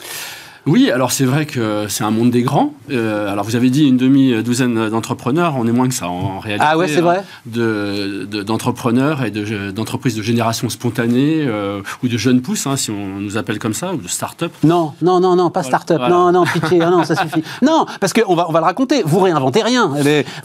[0.65, 2.73] Oui, alors c'est vrai que c'est un monde des grands.
[2.91, 6.65] Euh, alors vous avez dit une demi-douzaine d'entrepreneurs, on est moins que ça en réalité.
[6.69, 7.19] Ah ouais, c'est vrai.
[7.19, 9.31] Hein, d'entrepreneurs et
[9.73, 13.75] d'entreprises de, génération spontanée euh, ou de jeunes pousses, hein, si on nous appelle comme
[13.75, 14.53] ça, ou de start-up.
[14.63, 16.01] Non, non, non, non, pas start-up.
[16.09, 17.43] Non, non, pitié, non, ça suffit.
[17.63, 19.03] Non, parce qu'on va, on va le raconter.
[19.05, 19.93] Vous réinventez rien.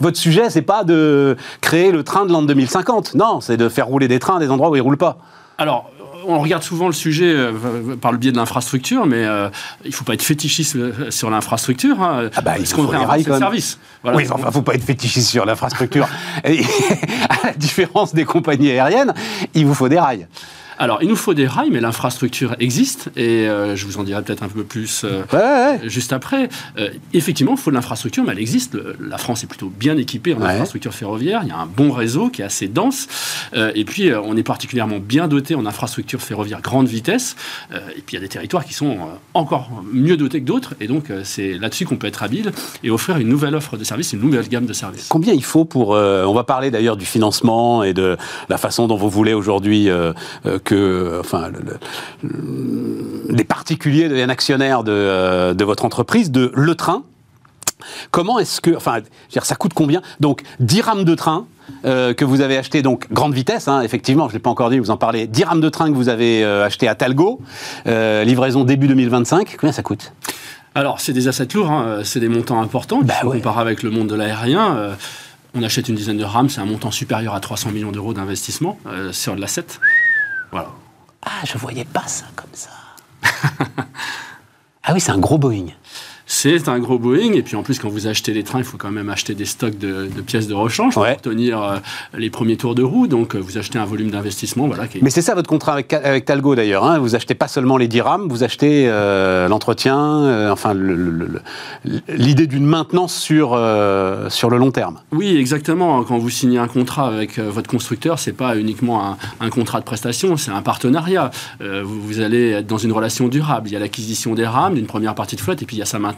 [0.00, 3.14] votre sujet, c'est pas de créer le train de l'an 2050.
[3.14, 5.18] Non, c'est de faire rouler des trains à des endroits où ils roulent pas.
[5.58, 5.90] Alors,
[6.28, 9.48] on regarde souvent le sujet euh, par le biais de l'infrastructure, mais euh,
[9.84, 12.02] il ne faut pas être fétichiste euh, sur l'infrastructure.
[12.02, 13.78] Hein, ah bah, il faut des rails, service.
[14.04, 16.06] Oui, enfin, il ne faut pas être fétichiste sur l'infrastructure.
[16.44, 19.14] à la différence des compagnies aériennes,
[19.54, 20.26] il vous faut des rails.
[20.80, 24.22] Alors, il nous faut des rails, mais l'infrastructure existe, et euh, je vous en dirai
[24.22, 26.48] peut-être un peu plus euh, juste après.
[26.78, 28.78] Euh, effectivement, il faut de l'infrastructure, mais elle existe.
[29.00, 31.40] la France est plutôt bien équipée en infrastructure ferroviaire.
[31.42, 33.08] Il y a un bon réseau qui est assez dense,
[33.56, 37.34] et puis on est particulièrement bien doté en infrastructure ferroviaire grande vitesse.
[37.72, 38.98] et puis il y a des territoires qui sont
[39.34, 42.52] encore mieux dotés que d'autres, et donc c'est là-dessus qu'on peut être habile
[42.84, 45.08] et offrir une nouvelle offre de services, une nouvelle gamme de services.
[45.08, 48.16] Combien il faut pour On va parler d'ailleurs du financement et de
[48.48, 49.88] la façon dont vous voulez aujourd'hui
[50.68, 51.50] que enfin,
[53.30, 57.04] les particuliers deviennent actionnaires de, euh, de votre entreprise, de Le Train,
[58.10, 59.00] Comment est-ce que, enfin,
[59.30, 60.02] dire, ça coûte combien?
[60.20, 61.46] Donc, 10 rames de train
[61.84, 64.70] euh, que vous avez acheté, donc grande vitesse, hein, effectivement, je ne l'ai pas encore
[64.70, 65.26] dit, vous en parlez.
[65.26, 67.40] 10 rames de train que vous avez euh, acheté à Talgo,
[67.86, 69.56] euh, livraison début 2025.
[69.58, 70.12] Combien ça coûte?
[70.74, 73.00] Alors, c'est des assets lourds, hein, c'est des montants importants.
[73.02, 73.38] Bah ouais.
[73.38, 74.96] compare avec le monde de l'aérien.
[75.54, 78.78] on achète une dizaine de rames, c'est un montant supérieur à 300 millions d'euros d'investissement
[79.10, 79.64] sur de l'asset.
[80.52, 82.70] Ah, je voyais pas ça comme ça.
[84.82, 85.66] ah oui, c'est un gros Boeing.
[86.30, 88.76] C'est un gros Boeing, et puis en plus, quand vous achetez les trains, il faut
[88.76, 91.14] quand même acheter des stocks de, de pièces de rechange Ouais.
[91.14, 91.76] pour tenir euh,
[92.18, 93.06] les premiers tours de roue.
[93.06, 95.72] Donc, euh, vous achetez un volume d'investissement voilà, qui est Mais c'est ça votre contrat
[95.72, 96.84] avec, avec Talgo d'ailleurs.
[96.84, 96.98] Hein.
[96.98, 100.74] Vous achetez pas seulement les 10 rames, vous achetez euh, l'entretien, enfin
[102.08, 103.58] l'idée d'une maintenance sur,
[104.28, 104.98] sur le long terme.
[105.12, 106.04] Oui, exactement.
[106.04, 109.84] Quand vous signez un contrat avec votre constructeur, c'est pas uniquement un, un contrat de
[109.86, 111.30] prestation, c'est un partenariat.
[111.60, 113.68] Vous, vous allez être dans une relation durable.
[113.68, 115.82] Il y a l'acquisition des rames, d'une première partie de flotte, et puis il y
[115.82, 116.17] a sa maintenance.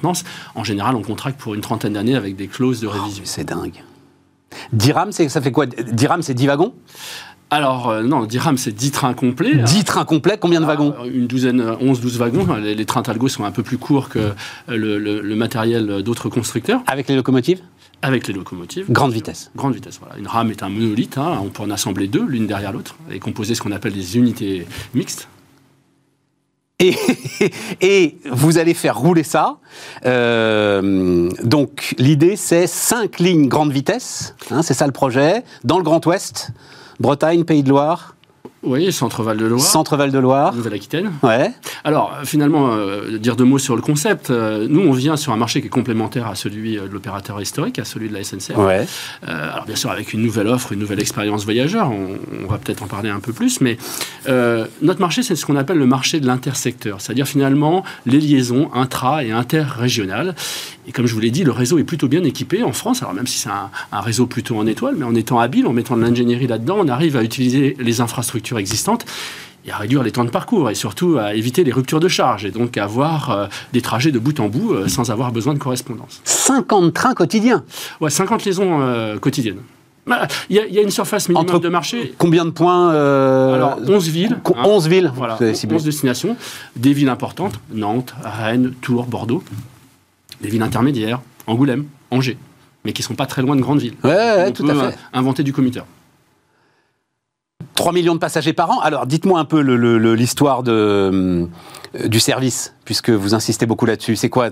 [0.54, 3.22] En général, on contracte pour une trentaine d'années avec des clauses de révision.
[3.26, 3.82] C'est dingue.
[4.72, 5.66] 10 rames, c'est- ça fait quoi?
[5.66, 6.74] 10 rames, c'est 10 wagons?
[7.52, 9.56] Alors, euh, non, 10 rames, c'est 10 trains complets.
[9.56, 10.94] 10 trains complets, combien de wagons?
[11.00, 12.46] Euh, Une douzaine, 11-12 wagons.
[12.56, 14.32] Les, les trains Talgo sont un peu plus courts que euh,
[14.68, 17.60] le, le- le matériel d'autres constructeurs, Avec les locomotives?
[18.02, 18.86] Avec les locomotives.
[18.90, 19.50] Grande vitesse.
[19.56, 20.16] Grande vitesse, voilà.
[20.18, 23.18] Une rame est un monolithe, hein, on peut en assembler deux, l'une derrière l'autre, et
[23.18, 25.28] composer ce qu'on appelle des unités mixtes.
[27.80, 29.58] Et, vous allez faire rouler ça.
[30.06, 34.34] Euh, donc l'idée, c'est 5 lignes grande vitesse.
[34.50, 35.44] hein, c'est ça le projet.
[35.64, 36.50] Dans le Grand Ouest,
[36.98, 38.14] Bretagne, Pays de Loire,
[38.62, 40.54] Oui, Centre-Val de Loire, Centre-Val de Loire.
[40.54, 41.12] Nouvelle-Aquitaine.
[41.22, 41.50] Ouais.
[41.82, 44.30] Alors, euh, finalement, euh, dire deux mots sur le concept.
[44.30, 47.78] Euh, nous, on vient sur un marché qui est complémentaire à celui de l'opérateur historique,
[47.78, 48.56] à celui de la SNCF.
[48.58, 48.86] Ouais.
[49.26, 52.58] Euh, alors bien sûr avec une nouvelle offre, une nouvelle expérience voyageur, on, on va
[52.58, 53.78] peut-être en parler un peu plus, mais
[54.82, 59.24] notre marché c'est ce qu'on appelle le marché de l'intersecteur, c'est-à-dire finalement les liaisons intra
[59.24, 60.34] et interrégionales.
[60.86, 63.14] Et comme je vous l'ai dit, le réseau est plutôt bien équipé en France, alors
[63.14, 65.96] même si c'est un, un réseau plutôt en étoile, mais en étant habile, en mettant
[65.96, 69.04] de l'ingénierie là-dedans, on arrive à utiliser les infrastructures existantes
[69.66, 72.44] et à réduire les temps de parcours et surtout à éviter les ruptures de charge
[72.46, 75.52] et donc à avoir euh, des trajets de bout en bout euh, sans avoir besoin
[75.54, 76.20] de correspondance.
[76.24, 77.62] 50 trains quotidiens.
[78.00, 79.58] Ouais, 50 liaisons euh, quotidiennes.
[80.06, 82.14] Bah, Il y, a- il y a une surface minimum Entre- de marché.
[82.16, 84.38] Combien de points euh, Alors, 11 villes.
[84.44, 84.62] hein.
[84.64, 85.12] 11 villes.
[85.14, 85.76] Voilà, Vous avez ciblé.
[85.76, 86.36] 11 destinations.
[86.74, 89.44] Des villes importantes, Nantes, Rennes, Tours, Bordeaux.
[90.40, 92.38] Des villes intermédiaires, Angoulême, Angers.
[92.86, 93.94] Mais qui ne sont pas très loin de grandes villes.
[94.02, 94.98] Ouais, ouais, On tout peut, à fait.
[95.12, 95.84] inventer du commuteur.
[97.80, 98.80] 3 millions de passagers par an.
[98.80, 99.60] Alors, dites-moi un peu
[100.12, 101.46] l'histoire euh,
[102.04, 104.16] du service, puisque vous insistez beaucoup là-dessus.
[104.16, 104.50] C'est quoi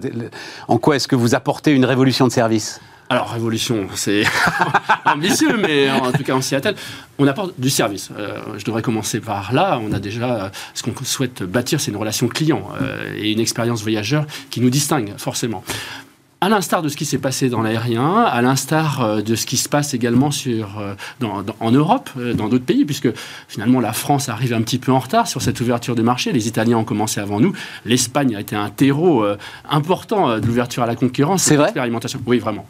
[0.66, 2.80] En quoi est-ce que vous apportez une révolution de service?
[3.10, 4.22] Alors, révolution, c'est
[5.04, 6.74] ambitieux, mais en tout cas en Seattle,
[7.18, 8.08] on apporte du service.
[8.18, 9.78] Euh, je devrais commencer par là.
[9.82, 12.62] On a déjà, euh, ce qu'on souhaite bâtir, c'est une relation client
[13.14, 15.62] et une expérience voyageur qui nous distingue forcément.
[16.40, 19.56] À l'instar de ce qui s'est passé dans l'aérien, à l'instar euh, de ce qui
[19.56, 23.08] se passe également sur, euh, dans- dans- en Europe, euh, dans d'autres pays, puisque
[23.48, 26.30] finalement la France arrive un petit peu en retard sur cette ouverture de marché.
[26.30, 27.52] Les Italiens ont commencé avant nous.
[27.84, 29.24] L'Espagne a été un terreau
[29.68, 31.42] important de l'ouverture à la concurrence.
[31.42, 31.72] C'est vrai?
[32.24, 32.66] Oui, vraiment.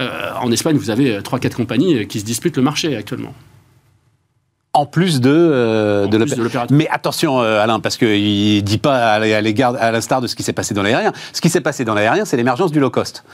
[0.00, 3.34] Euh, en Espagne, vous avez euh, 3-4 compagnies qui se disputent le marché actuellement.
[4.72, 6.66] En plus de, euh, En de l'opérateur.
[6.70, 10.36] Mais attention, euh, Alain, parce qu'il ne dit pas à l'égard, à l'instar de ce
[10.36, 11.12] qui s'est passé dans l'aérien.
[11.32, 13.24] Ce qui s'est passé dans l'aérien, c'est l'émergence du low cost.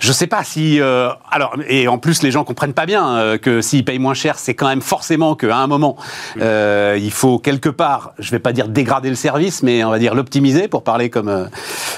[0.00, 0.82] Je ne sais pas si.
[0.82, 4.12] euh, alors, et en plus, les gens comprennent pas bien euh, que s'ils payent moins
[4.12, 5.96] cher, c'est quand même forcément qu'à un moment,
[6.42, 9.90] euh, il faut quelque part, je ne vais pas dire dégrader le service, mais on
[9.90, 11.46] va dire l'optimiser, pour parler comme euh,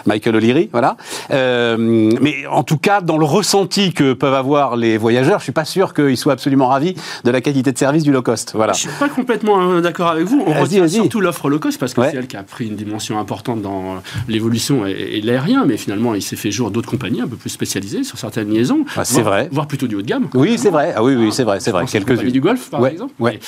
[0.06, 0.68] Michael O'Leary.
[0.70, 0.96] Voilà.
[1.32, 1.76] Euh,
[2.20, 5.64] mais en tout cas, dans le ressenti que peuvent avoir les voyageurs, je suis pas
[5.64, 6.94] sûr qu'ils soient absolument ravis
[7.24, 8.52] de la qualité de service du low cost.
[8.54, 8.75] Voilà.
[8.76, 10.42] Je suis pas complètement euh, d'accord avec vous.
[10.46, 12.10] On retient surtout l'offre low cost parce que Ouais.
[12.10, 15.76] c'est elle qui a pris une dimension importante dans euh, l'évolution et, et l'aérien, mais
[15.76, 18.84] finalement il s'est fait jour d'autres compagnies un peu plus spécialisées sur certaines liaisons.
[18.96, 19.48] Ah, c'est voire- vrai.
[19.50, 20.28] Voire plutôt du haut de gamme.
[20.34, 20.92] Oui, c'est vrai.
[20.96, 21.84] Ah oui, oui, c'est vrai, c'est vrai.
[21.86, 22.30] Quelques-unes.
[22.30, 23.14] du Golfe, par Ouais, exemple.
[23.18, 23.40] ouais.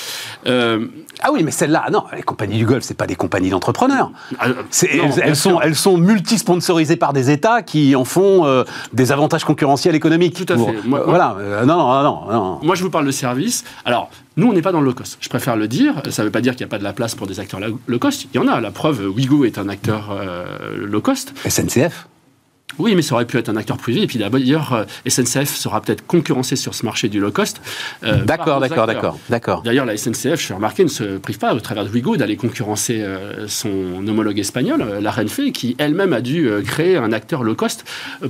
[0.44, 0.86] Mais, euh,
[1.22, 4.10] Ah oui, mais celle-là, non, les compagnies du Golfe, c'est pas des compagnies d'entrepreneurs.
[4.38, 4.46] ah,
[5.22, 9.94] elles, sont, elles sont multi-sponsorisées par des États qui en font euh, des avantages concurrentiels
[9.94, 10.34] économiques.
[10.34, 10.76] Tout à Pour- fait.
[10.86, 11.36] Moi- voilà.
[11.66, 12.58] non, non, non, non.
[12.62, 13.64] Moi, je vous parle de service.
[13.84, 15.18] Alors, nous, on n'est pas dans le low cost.
[15.20, 16.00] Je préfère le dire.
[16.10, 17.60] Ça ne veut pas dire qu'il n'y a pas de la place pour des acteurs
[17.60, 18.26] low cost.
[18.32, 18.60] Il y en a.
[18.60, 21.34] La preuve, Wigo est un acteur euh, low cost.
[21.46, 22.06] SNCF.
[22.78, 24.02] Oui, mais ça aurait pu être un acteur privé.
[24.02, 27.60] Et puis d'ailleurs, euh, SNCF sera peut-être concurrencé sur ce marché du low cost.
[28.04, 29.62] euh, D'accord, d'accord, d'accord, d'accord.
[29.62, 32.36] D'ailleurs, la SNCF, je fais remarquer, ne se prive pas, au travers de Wigo, d'aller
[32.36, 37.56] concurrencer euh, son homologue espagnol, la Renfe, qui elle-même a dû créer un acteur low
[37.56, 37.84] cost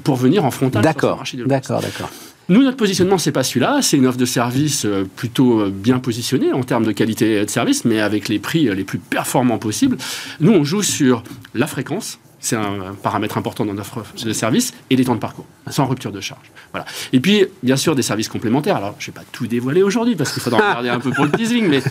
[0.04, 1.68] pour venir en frontal sur ce D'accord, marché du low cost.
[1.68, 2.10] d'accord, d'accord.
[2.50, 3.80] Nous, notre positionnement, c'est pas celui-là.
[3.82, 7.50] C'est une offre de service euh, plutôt euh, bien positionnée en termes de qualité de
[7.50, 9.98] service, mais avec les prix euh, les plus performants possibles.
[10.40, 11.22] Nous, on joue sur
[11.54, 15.20] la fréquence, c'est un paramètre important dans notre offre de service, et les temps de
[15.20, 16.50] parcours, sans rupture de charge.
[16.72, 16.86] Voilà.
[17.12, 18.76] Et puis, bien sûr, des services complémentaires.
[18.76, 21.26] Alors, je ne vais pas tout dévoiler aujourd'hui, parce qu'il faudra regarder un peu pour
[21.26, 21.82] le teasing, mais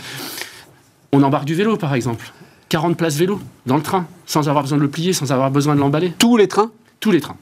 [1.12, 2.32] on embarque du vélo, par exemple.
[2.68, 5.76] 40 places vélo dans le train, sans avoir besoin de le plier, sans avoir besoin
[5.76, 6.12] de l'emballer.
[6.18, 6.72] Tous les trains?
[6.98, 7.36] Tous les trains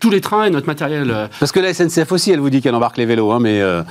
[0.00, 1.10] tous les trains et notre matériel.
[1.10, 3.60] Euh, Parce que la SNCF aussi, elle vous dit qu'elle embarque les vélos, hein, mais
[3.60, 3.82] euh,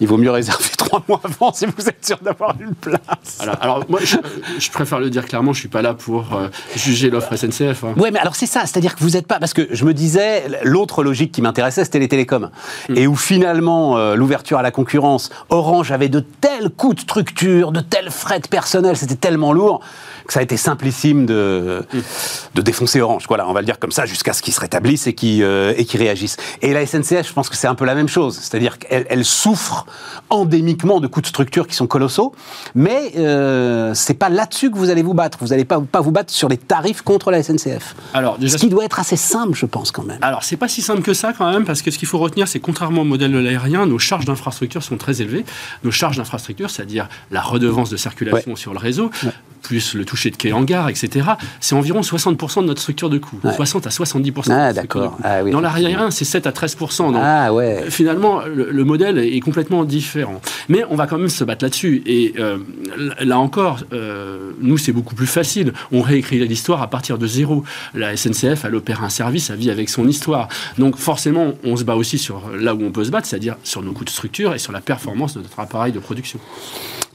[0.00, 3.38] il vaut mieux réserver trois mois avant si vous êtes sûr d'avoir une place.
[3.40, 7.10] Alors, alors moi, je, préfère le dire clairement, je suis pas là pour euh, juger
[7.10, 7.84] l'offre SNCF.
[7.84, 7.94] Hein.
[7.96, 9.38] Oui, mais alors c'est ça, c'est-à-dire que vous n'êtes pas.
[9.38, 12.50] Parce que je me disais, l'autre logique qui m'intéressait, c'était les télécoms.
[12.88, 12.96] Mm.
[12.96, 17.80] Et où finalement, l'ouverture à la concurrence, Orange avait de tels coûts de structure, de
[17.80, 19.80] tels frais de personnel, c'était tellement lourd
[20.26, 21.98] que ça a été simplissime de, mm.
[22.54, 23.24] de défoncer Orange.
[23.28, 25.72] Voilà, on va le dire comme ça, jusqu'à ce qu'ils se rétablissent et qu'ils euh,
[25.72, 26.36] qui réagissent.
[26.62, 28.38] Et la SNCF, je pense que c'est un peu la même chose.
[28.38, 29.86] C'est-à-dire qu'elle elle souffre
[30.30, 32.34] endémiquement de coûts de structure qui sont colossaux,
[32.74, 35.38] mais euh, c'est pas là-dessus que vous allez vous battre.
[35.40, 37.94] Vous n'allez pas, pas vous battre sur les tarifs contre la SNCF.
[38.14, 40.18] Alors, ce qui doit être assez simple, je pense, quand même.
[40.22, 42.48] Alors, c'est pas si simple que ça, quand même, parce que ce qu'il faut retenir,
[42.48, 45.44] c'est contrairement au modèle de l'aérien, nos charges d'infrastructure sont très élevées.
[45.84, 49.10] Nos charges d'infrastructure, c'est-à-dire la redevance de circulation sur le réseau,
[49.68, 51.28] plus le toucher de quai en gare, etc.,
[51.60, 53.38] c'est environ 60% de notre structure de coût.
[53.44, 54.50] 60 à 70%.
[54.50, 55.18] Ah, d'accord.
[55.22, 55.50] Ah, oui.
[55.50, 57.12] Dans l'aérien, c'est 7 à 13%.
[57.12, 57.84] Donc, ah, ouais.
[57.90, 60.40] Finalement, le, modèle est complètement différent.
[60.70, 62.02] Mais on va quand même se battre là-dessus.
[62.06, 62.56] Et euh,
[63.20, 65.74] là encore, euh, nous, c'est beaucoup plus facile.
[65.92, 67.62] On réécrit l'histoire à partir de zéro.
[67.92, 70.48] La SNCF, elle opère un service, elle vit avec son histoire.
[70.78, 73.82] Donc forcément, on se bat aussi sur là où on peut se battre, c'est-à-dire sur
[73.82, 76.38] nos coûts de structure et sur la performance de notre appareil de production.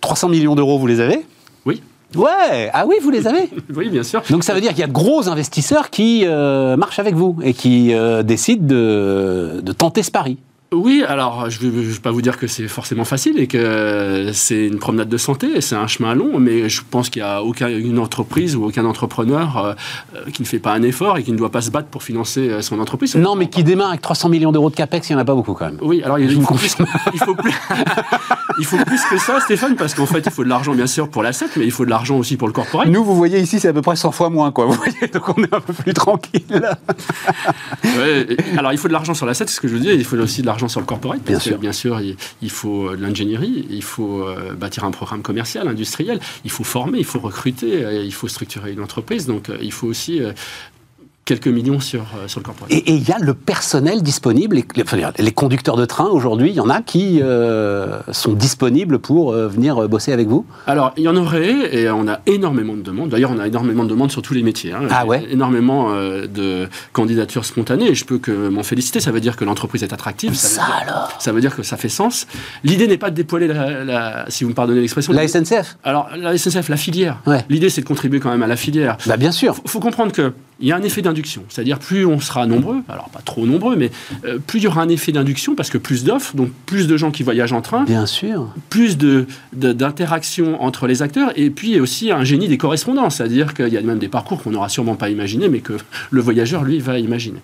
[0.02, 1.26] 300 millions d'euros, vous les avez?
[1.66, 1.82] Oui.
[2.16, 4.22] Ouais, ah oui, vous les avez Oui, bien sûr.
[4.30, 7.38] Donc ça veut dire qu'il y a de gros investisseurs qui euh, marchent avec vous
[7.44, 10.38] et qui euh, décident de, de tenter ce pari.
[10.74, 14.68] Oui, alors je ne vais, pas vous dire que c'est forcément facile et que c'est
[14.68, 18.00] une promenade de santé, c'est un chemin long, mais je pense qu'il n'y a aucune
[18.00, 19.74] entreprise ou aucun entrepreneur euh,
[20.16, 22.04] euh, qui ne fait pas un effort et qui ne doit pas se battre pour
[22.04, 23.16] financer euh, son entreprise.
[23.16, 25.36] Non, mais qui démarre avec 300 millions d'euros de capex, il n'y en a pas
[25.36, 25.78] beaucoup quand même.
[25.82, 26.76] Oui, alors il, faut, plus,
[27.14, 27.54] il, faut, plus,
[28.60, 31.10] il faut plus que ça, Stéphane, parce qu'en fait, il faut de l'argent bien sûr
[31.10, 32.88] pour l'asset, mais il faut de l'argent aussi pour le corporate.
[32.88, 34.66] Nous, vous voyez ici, c'est à peu près 100 fois moins, quoi.
[34.66, 36.42] Vous voyez, donc on est un peu plus tranquille.
[38.58, 40.18] alors il faut de l'argent sur l'asset, c'est ce que je veux dire, il faut
[40.18, 41.22] aussi de l'argent sur le corporate.
[41.24, 41.58] Bien sûr.
[41.58, 46.52] bien sûr, il, faut de l'ingénierie, il faut euh, bâtir un programme commercial, industriel, il
[46.52, 49.28] faut former, il faut recruter, euh, il faut structurer une entreprise.
[49.28, 50.22] Donc, euh, il faut aussi
[51.26, 52.72] quelques millions sur, euh, sur le corporate.
[52.72, 54.66] Et il y a le personnel disponible, les,
[55.20, 59.48] les conducteurs de train aujourd'hui, il y en a qui euh, sont disponibles pour euh,
[59.48, 60.46] venir bosser avec vous?
[60.68, 63.10] Alors, il y en aurait, et on a énormément de demandes.
[63.10, 64.74] D'ailleurs, on a énormément de demandes sur tous les métiers.
[64.74, 64.88] Hein.
[64.90, 65.26] Ah ouais?
[65.30, 69.00] Énormément de candidatures spontanées, et je peux que m'en féliciter.
[69.00, 70.34] Ça veut dire que l'entreprise est attractive.
[70.34, 71.18] Ça, ça veut alors?
[71.20, 72.28] Ça veut dire que ça fait sens.
[72.64, 75.14] L'idée n'est pas de dépoiler, la, si vous me pardonnez l'expression...
[75.14, 77.20] La SNCF Alors, la SNCF, la filière.
[77.26, 77.46] Ouais.
[77.50, 78.98] L'idée, c'est de contribuer quand même à la filière.
[79.06, 79.56] Bah, bien sûr.
[79.64, 81.44] Il faut comprendre que il y a un effet d'induction.
[81.50, 83.92] C'est-à-dire, plus on sera nombreux, alors pas trop nombreux, mais
[84.24, 86.96] euh, plus il y aura un effet d'induction, parce que plus d'offres, donc plus de
[86.96, 87.84] gens qui voyagent en train.
[87.84, 88.48] Bien sûr.
[88.70, 88.98] Plus
[89.52, 93.18] d'interactions de, entre les acteurs, et puis aussi un génie des correspondances.
[93.18, 95.74] C'est-à-dire qu'il y a même des parcours qu'on n'aura sûrement pas imaginé, mais que
[96.12, 97.40] le voyageur, lui, va imaginer.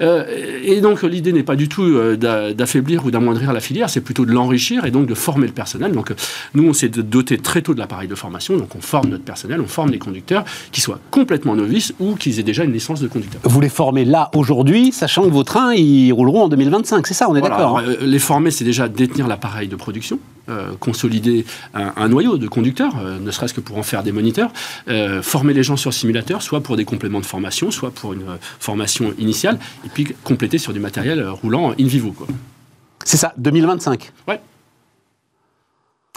[0.00, 0.24] Euh,
[0.62, 2.16] et donc, l'idée n'est pas du tout euh,
[2.54, 5.90] d'affaiblir ou d'amoindrir la filière, c'est plutôt de l'enrichir et donc de former le personnel.
[5.90, 6.12] Donc,
[6.54, 9.60] nous, on s'est doté très tôt de l'appareil de formation, donc on forme notre personnel,
[9.60, 13.08] on forme les conducteurs, qui soient complètement novices ou qu'ils aient déjà une licence de
[13.08, 13.40] conducteur.
[13.44, 17.28] Vous les formez là aujourd'hui, sachant que vos trains ils rouleront en 2025, c'est ça,
[17.28, 21.44] on est d'accord hein euh, Les former, c'est déjà détenir l'appareil de production, euh, consolider
[21.74, 24.50] un, noyau de conducteurs, euh, ne serait-ce que pour en faire des moniteurs,
[25.22, 28.24] former les gens sur simulateur, soit pour des compléments de formation, soit pour une
[28.60, 32.14] formation initiale, et puis compléter sur du matériel roulant in vivo.
[33.04, 34.40] C'est ça, 2025 Ouais.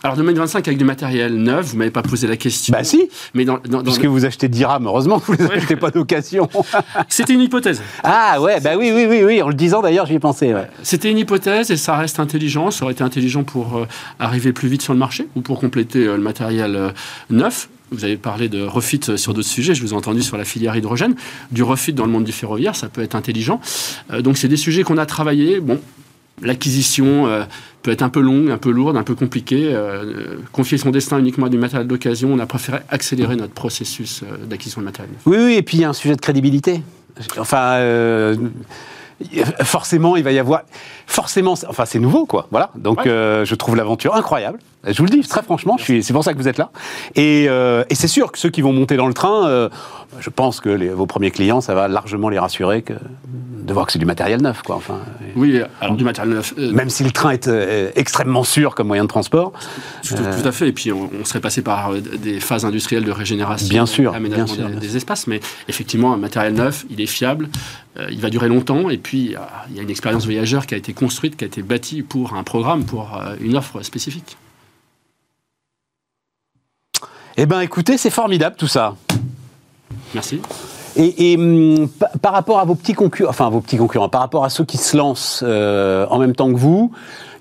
[0.06, 2.72] Alors 2025 avec du matériel neuf, vous m'avez pas posé la question.
[2.72, 3.10] Bah si.
[3.34, 6.48] Mais dans, Parce que vous achetez 10 RAM, heureusement que vous les achetez pas d'occasion.
[7.10, 7.82] C'était une hypothèse.
[8.04, 9.42] Ah ouais, bah oui, oui, oui, oui.
[9.42, 10.54] En le disant d'ailleurs, j'y ai pensé.
[10.84, 12.70] C'était une hypothèse et ça reste intelligent.
[12.70, 13.88] Ça aurait été intelligent pour euh,
[14.20, 16.92] arriver plus vite sur le marché ou pour compléter euh, le matériel euh,
[17.32, 17.68] neuf.
[17.90, 20.76] Vous avez parlé de refit sur d'autres sujets, je vous ai entendu sur la filière
[20.76, 21.16] hydrogène.
[21.52, 23.60] Du refit dans le monde du ferroviaire, ça peut être intelligent.
[24.22, 25.60] donc c'est des sujets qu'on a travaillé.
[25.60, 25.80] Bon,
[26.42, 27.44] l'acquisition euh,
[27.82, 29.70] peut être un peu longue, un peu lourde, un peu compliquée.
[29.74, 34.24] Euh, confier son destin uniquement à du matériel d'occasion, on a préféré accélérer notre processus
[34.24, 35.14] euh, d'acquisition de matériel.
[35.26, 36.82] Oui, oui, et puis il y a un sujet de crédibilité.
[37.38, 37.80] Enfin,
[39.64, 40.64] forcément, il va y avoir.
[41.08, 42.48] Forcément, enfin, c'est nouveau, quoi.
[42.52, 42.72] Voilà.
[42.76, 44.60] Donc, je trouve l'aventure incroyable.
[44.86, 46.70] Je vous le dis très franchement, c'est pour ça que vous êtes là.
[47.16, 49.70] Et, euh, et c'est sûr que ceux qui vont monter dans le train,
[50.20, 52.94] je pense que les, vos premiers clients, ça va largement les rassurer que,
[53.66, 54.62] de voir que c'est du matériel neuf.
[54.62, 55.00] Quoi, enfin,
[55.36, 56.54] oui, alors du matériel neuf.
[56.58, 59.54] Euh, même si le train est euh, extrêmement sûr comme moyen de transport.
[60.08, 60.70] Tout, tout à fait.
[60.70, 64.56] Et puis on, serait passé par des phases industrielles de régénération, bien sûr, aménagement bien
[64.56, 65.28] sûr, des, des, espaces.
[65.28, 67.50] Mais effectivement, un matériel neuf, il est fiable,
[68.10, 68.90] il va durer longtemps.
[68.90, 69.36] Et puis
[69.70, 72.34] il y a une expérience voyageur qui a été construite, qui a été bâtie pour
[72.34, 74.38] un programme, pour une offre spécifique.
[77.38, 78.96] Eh bien, écoutez, c'est formidable tout ça.
[80.14, 80.40] Merci.
[80.98, 81.90] Et, et hum,
[82.22, 84.78] par rapport à vos petits concurrents, enfin vos petits concurrents, par rapport à ceux qui
[84.78, 86.92] se lancent euh, en même temps que vous,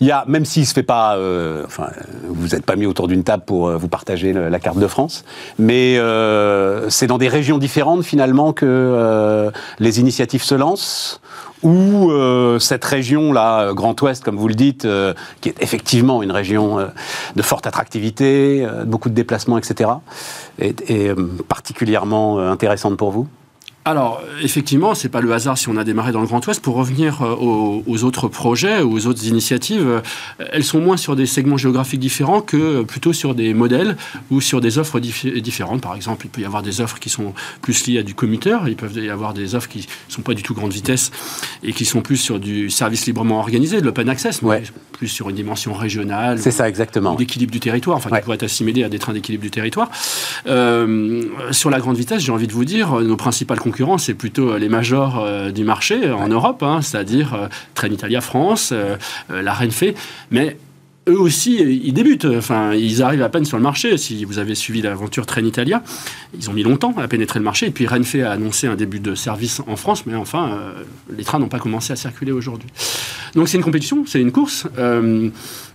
[0.00, 1.88] il y a, même s'il se fait pas, euh, enfin,
[2.28, 5.24] vous n'êtes pas mis autour d'une table pour euh, vous partager la carte de France,
[5.58, 11.20] mais euh, c'est dans des régions différentes finalement que euh, les initiatives se lancent
[11.62, 12.12] ou
[12.60, 14.86] cette région-là, Grand Ouest, comme vous le dites,
[15.40, 16.76] qui est effectivement une région
[17.34, 19.88] de forte attractivité, beaucoup de déplacements, etc.,
[20.58, 21.14] est, est
[21.48, 23.28] particulièrement intéressante pour vous?
[23.84, 26.62] Alors, effectivement, c'est pas le hasard si on a démarré dans le Grand Ouest.
[26.62, 30.02] Pour revenir aux, aux autres projets, aux autres initiatives,
[30.38, 33.96] elles sont moins sur des segments géographiques différents que plutôt sur des modèles
[34.30, 35.80] ou sur des offres dif différentes.
[35.80, 38.68] Par exemple, il peut y avoir des offres qui sont plus liées à du commuteur,
[38.68, 41.10] il peut y avoir des offres qui ne sont pas du tout grande vitesse
[41.62, 44.62] et qui sont plus sur du service librement organisé, de l'open access, mais ouais.
[44.92, 46.38] plus sur une dimension régionale.
[46.38, 47.14] C'est ça, exactement.
[47.14, 48.18] D'équilibre du territoire, enfin, ouais.
[48.18, 49.90] qui pourrait être assimilé à des trains d'équilibre du territoire.
[50.46, 54.56] Euh, sur la grande vitesse, j'ai envie de vous dire, nos principales concurrents, c'est plutôt
[54.56, 56.28] les majors euh, du marché en ouais.
[56.30, 58.96] Europe, hein, c'est-à-dire euh, Trenitalia France, euh,
[59.30, 59.84] la Renfe,
[60.30, 60.56] mais
[61.08, 62.24] eux aussi, ils débutent.
[62.24, 63.96] Enfin, ils arrivent à peine sur le marché.
[63.98, 65.82] Si vous avez suivi l'aventure Trenitalia,
[66.38, 67.66] ils ont mis longtemps à pénétrer le marché.
[67.66, 70.72] Et puis Renfe a annoncé un début de service en France, mais enfin, euh,
[71.14, 72.68] les trains n'ont pas commencé à circuler aujourd'hui.
[73.34, 74.66] Donc c'est une compétition, c'est une course.
[74.78, 75.28] Euh,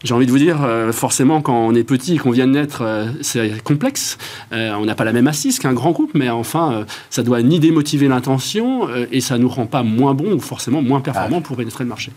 [0.04, 2.54] J'ai envie de vous dire, euh, forcément, quand on est petit et qu'on vient de
[2.54, 4.18] naître, c'est complexe.
[4.52, 8.08] On n'a pas la même assise qu'un grand groupe, mais enfin, ça doit ni démotiver
[8.08, 11.42] l'intention et ça nous rend pas moins bon ou forcément moins performant ah.
[11.42, 12.12] pour pénétrer le marché.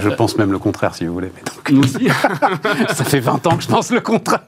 [0.00, 1.30] Je pense même le contraire, si vous voulez.
[1.44, 1.70] Donc...
[1.70, 2.08] Nous aussi.
[2.94, 4.40] ça fait 20 ans que je pense le contraire.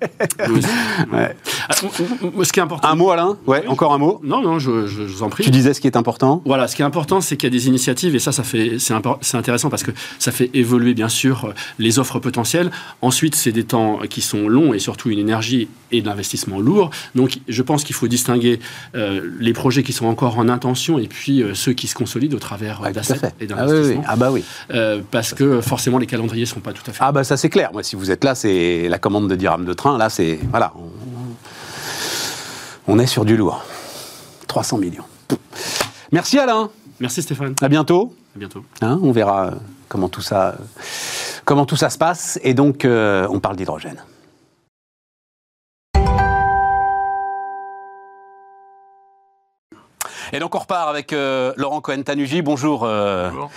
[1.12, 1.36] Ouais.
[1.70, 2.88] Ce qui est important.
[2.88, 3.68] Un mot, Alain Ouais, oui.
[3.68, 5.44] encore un mot Non, non, je, je, je, vous en prie.
[5.44, 7.56] Tu disais ce qui est important Voilà, ce qui est important, c'est qu'il y a
[7.58, 11.52] des initiatives, et ça, ça fait, c'est intéressant parce que ça fait évoluer, bien sûr,
[11.78, 12.70] les offres potentielles.
[13.02, 16.90] Ensuite, c'est des temps qui sont longs et surtout une énergie et de l'investissement lourd.
[17.14, 18.60] Donc, je pense qu'il faut distinguer
[18.94, 22.36] euh, les projets qui sont encore en intention et puis euh, ceux qui se consolident
[22.36, 23.58] au travers ouais, d'assets et d'investissements.
[23.58, 24.04] Ah, oui, oui.
[24.06, 24.44] ah, bah oui.
[24.72, 27.02] Euh, parce que forcément, les calendriers ne sont pas tout à fait.
[27.02, 27.70] Ah bah ça c'est clair.
[27.72, 29.98] Moi, si vous êtes là, c'est la commande de dirham de train.
[29.98, 30.72] Là, c'est voilà.
[30.76, 33.62] On, on est sur du lourd.
[34.46, 35.04] 300 millions.
[36.12, 36.70] Merci Alain.
[36.98, 37.54] Merci Stéphane.
[37.62, 38.14] À bientôt.
[38.34, 38.64] À bientôt.
[38.82, 39.52] Hein, on verra
[39.88, 40.56] comment tout ça,
[41.44, 42.38] comment tout ça se passe.
[42.42, 43.96] Et donc, euh, on parle d'hydrogène.
[50.32, 52.42] Et donc on repart avec euh, Laurent Cohen-Tanugi.
[52.42, 53.50] Bonjour, euh, Bonjour,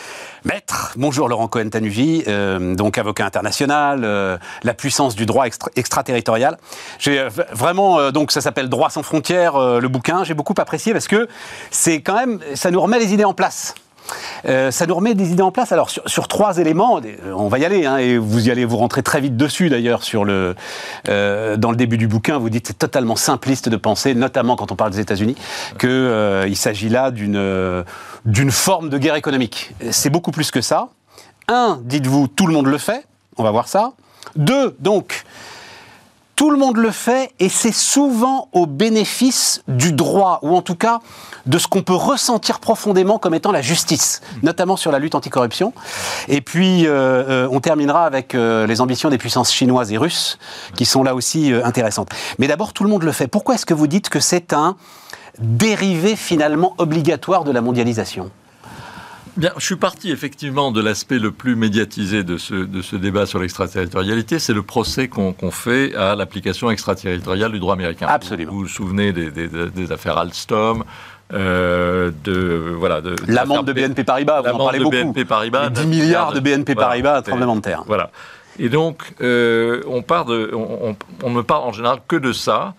[0.44, 0.94] maître.
[0.98, 6.58] Bonjour Laurent Cohen-Tanugi, euh, donc avocat international, la puissance du droit extra extraterritorial.
[6.98, 10.24] J'ai vraiment donc ça s'appelle Droit sans frontières le bouquin.
[10.24, 11.28] J'ai beaucoup apprécié parce que
[11.70, 13.76] c'est quand même ça nous remet les idées en place.
[14.46, 15.72] Euh, ça nous remet des idées en place.
[15.72, 17.00] Alors sur, trois éléments,
[17.36, 20.04] on va y aller, hein, et vous y allez vous rentrer très vite dessus d'ailleurs
[20.04, 20.56] sur le
[21.10, 22.38] euh, dans le début du bouquin.
[22.38, 25.36] Vous dites c'est totalement simpliste de penser, notamment quand on parle des États-Unis,
[25.78, 27.84] que euh, il s'agit là d'une
[28.26, 29.74] d'une forme de guerre économique.
[29.92, 30.90] C'est beaucoup plus que ça.
[31.48, 33.06] Un, dites-vous, tout le monde le fait.
[33.38, 33.94] On va voir ça.
[34.36, 35.24] Deux, donc.
[36.44, 40.76] Tout le monde le fait et c'est souvent au bénéfice du droit, ou en tout
[40.76, 41.00] cas
[41.46, 45.72] de ce qu'on peut ressentir profondément comme étant la justice, notamment sur la lutte anticorruption.
[46.28, 50.38] Et puis, euh, on terminera avec euh, les ambitions des puissances chinoises et russes,
[50.76, 52.10] qui sont là aussi euh, intéressantes.
[52.40, 53.28] Mais d'abord, tout le monde le fait.
[53.28, 54.76] Pourquoi est-ce que vous dites que c'est un
[55.40, 58.32] dérivé finalement obligatoire de la mondialisation?
[59.36, 63.26] Bien, je suis parti effectivement de l'aspect le plus médiatisé de ce, de ce débat
[63.26, 68.06] sur l'extraterritorialité, c'est le procès qu'on qu fait à l'application extraterritoriale du droit américain.
[68.08, 68.52] Absolument.
[68.52, 70.84] Vous vous souvenez des, des, des affaires Alstom,
[71.34, 74.96] euh, de voilà de l'amende de BNP Paribas, vous en parlez de beaucoup.
[74.96, 77.84] BNP Paribas, 10 milliards de BNP Paribas, voilà, tremblement de terre.
[77.88, 78.12] Voilà.
[78.60, 82.76] Et donc euh, on part de, on, on, ne parle en général que de ça.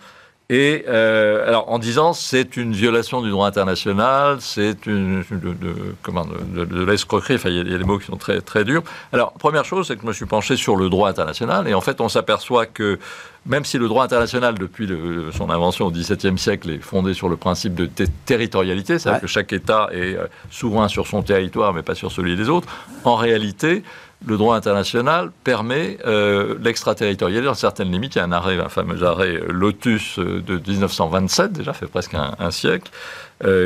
[0.49, 5.75] Et euh, alors en disant c'est une violation du droit international, c'est une de, de,
[6.03, 7.35] comment de, de l'escroquerie.
[7.35, 8.83] Enfin, il y, a, il y, a des mots qui sont très très durs.
[9.11, 11.81] Alors première chose, c'est que je me suis penché sur le droit international et en
[11.81, 12.99] fait on s'aperçoit que
[13.45, 14.89] même si le droit international, depuis
[15.31, 17.87] son invention au XVIIe siècle, est fondé sur le principe de
[18.25, 22.35] territorialité, c'est-à-dire que chaque État est euh, souverain sur son territoire, mais pas sur celui
[22.35, 22.67] des autres,
[23.03, 23.83] en réalité,
[24.25, 28.15] le droit international permet euh, l'extraterritorialité dans certaines limites.
[28.15, 31.87] Il y a un arrêt, un fameux arrêt euh, Lotus euh, de 1927, déjà fait
[31.87, 32.91] presque un, siècle,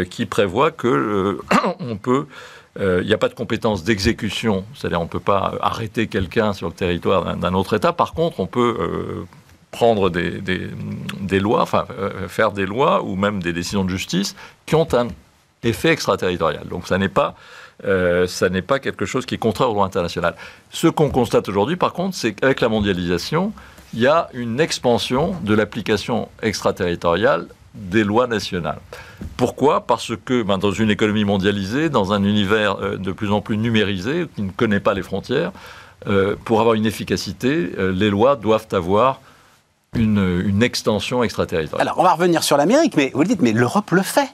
[0.09, 1.39] qui prévoit que
[1.79, 2.25] on peut
[2.79, 6.67] il n'y a pas de compétence d'exécution, c'est-à-dire on ne peut pas arrêter quelqu'un sur
[6.67, 7.91] le territoire d'un autre État.
[7.91, 9.25] Par contre, on peut
[9.69, 11.87] prendre des, lois, enfin
[12.29, 14.33] faire des lois ou même des décisions de justice
[14.65, 15.09] qui ont un
[15.63, 16.67] effet extraterritorial.
[16.69, 17.35] Donc ça n'est pas
[17.85, 20.35] euh, ça n'est pas quelque chose qui est contraire au droit international.
[20.71, 23.53] Ce qu'on constate aujourd'hui, par contre, c'est qu'avec la mondialisation,
[23.93, 28.79] il y a une expansion de l'application extraterritoriale des lois nationales.
[29.37, 29.81] Pourquoi?
[29.81, 33.57] Parce que ben, dans une économie mondialisée, dans un univers euh, de plus en plus
[33.57, 35.51] numérisé, qui ne connaît pas les frontières,
[36.07, 39.21] euh, pour avoir une efficacité, les lois doivent avoir
[39.95, 41.87] une, extension extraterritoriale.
[41.87, 44.29] Alors, on va revenir sur l'Amérique, mais vous le dites, mais l'Europe le fait.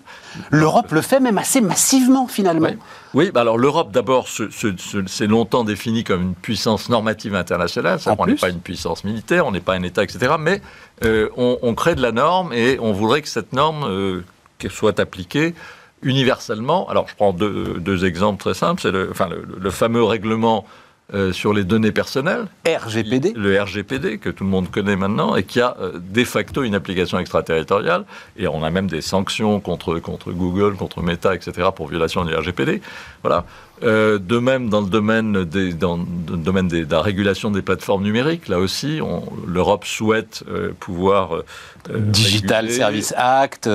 [0.51, 2.69] L'Europe le fait même assez massivement, finalement.
[3.13, 7.99] Oui, bah alors l'Europe, d'abord, c'est longtemps défini comme une puissance normative internationale.
[8.05, 10.33] on n'est pas une puissance militaire, on n'est pas un État, etc.
[10.39, 10.61] Mais
[11.03, 14.21] euh, on, crée de la norme et on voudrait que cette norme euh,
[14.69, 15.53] soit appliquée
[16.01, 16.89] universellement.
[16.89, 18.81] Alors, je prends deux, exemples très simples.
[18.81, 20.65] C'est le, enfin, le fameux règlement
[21.13, 22.47] euh, sur les données personnelles.
[22.65, 26.63] RGPD Le RGPD, que tout le monde connaît maintenant, et qui a euh, de facto
[26.63, 28.05] une application extraterritoriale.
[28.37, 32.33] Et on a même des sanctions contre, contre Google, contre Meta, etc., pour violation du
[32.33, 32.81] RGPD.
[33.21, 33.45] Voilà.
[33.83, 38.03] Euh, de même, dans le domaine, des, dans le domaine de la régulation des plateformes
[38.03, 39.01] numériques, là aussi,
[39.45, 41.35] l'Europe souhaite euh, pouvoir.
[41.35, 41.43] Euh,
[41.89, 43.69] Digital Service Act,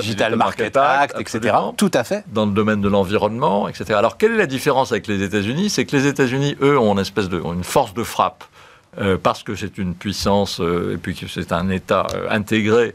[0.00, 1.56] Digital, Market, Act, etc.
[1.76, 2.24] Tout à fait.
[2.32, 3.94] Dans le domaine de l'environnement, etc.
[3.94, 5.70] Alors, quelle est la différence avec les États-Unis?
[5.70, 8.44] C'est que les États-Unis, eux, ont une espèce de, une force de frappe.
[9.22, 12.94] parce que c'est une puissance et puis que c'est un État intégré,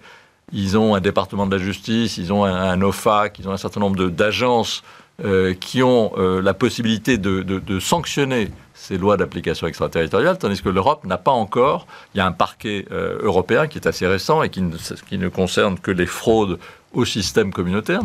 [0.53, 3.57] ils ont un département de la justice, ils ont un, un OFAC, ils ont un
[3.57, 4.81] certain nombre d'agences
[5.25, 11.05] euh, qui ont euh, la possibilité de, sanctionner ces lois d'application extraterritoriale, tandis que l'Europe
[11.05, 11.87] n'a pas encore.
[12.13, 15.79] Il y a un parquet euh, européen qui est assez récent et qui ne concerne
[15.79, 16.59] que les fraudes
[16.93, 18.01] au système communautaire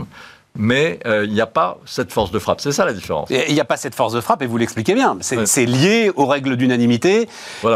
[0.55, 2.61] mais euh, il n'y a pas cette force de frappe.
[2.61, 3.31] C'est ça la différence.
[3.31, 5.17] Il n'y a pas cette force de frappe, et vous l'expliquez bien.
[5.21, 7.29] C'est lié aux règles d'unanimité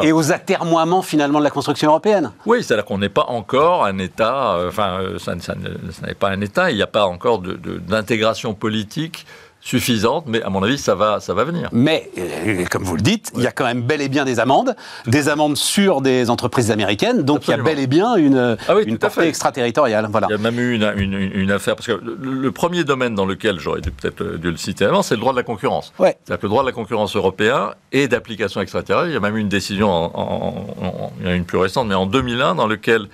[0.03, 2.33] et aux atermoiements finalement de la construction européenne.
[2.45, 6.41] Oui, c'est-à-dire qu'on n'est pas encore un État, euh, enfin, euh, ça, n'est pas un
[6.41, 9.27] État, il n'y a pas encore d'intégration politique
[9.67, 11.69] suffisante, mais à mon avis, ça va, ça va venir.
[11.73, 14.39] Mais, euh, comme vous le dites, il y a quand même bel et bien des
[14.39, 14.77] amendes,
[15.09, 18.75] des amendes sur des entreprises américaines, donc il y a bel et bien une, ah
[18.87, 20.07] une portée extraterritoriale.
[20.09, 20.29] Voilà.
[20.31, 23.59] Il y a même eu une, une, affaire, parce que le, premier domaine dans lequel
[23.59, 25.93] j'aurais peut-être dû le citer avant, c'est le droit de la concurrence.
[25.99, 26.17] Ouais.
[26.25, 29.11] C'est-à-dire que le droit de la concurrence européen est d'application extraterritoriale.
[29.11, 31.89] Il y a même eu une décision, en, il y en a une plus récente,
[31.89, 33.09] mais en 2001, dans lequel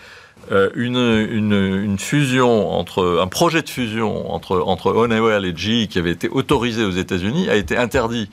[0.50, 5.98] euh, une, une, fusion entre un projet de fusion entre entre Honeywell et GE qui
[5.98, 8.28] avait été autorisé aux États-Unis a été interdit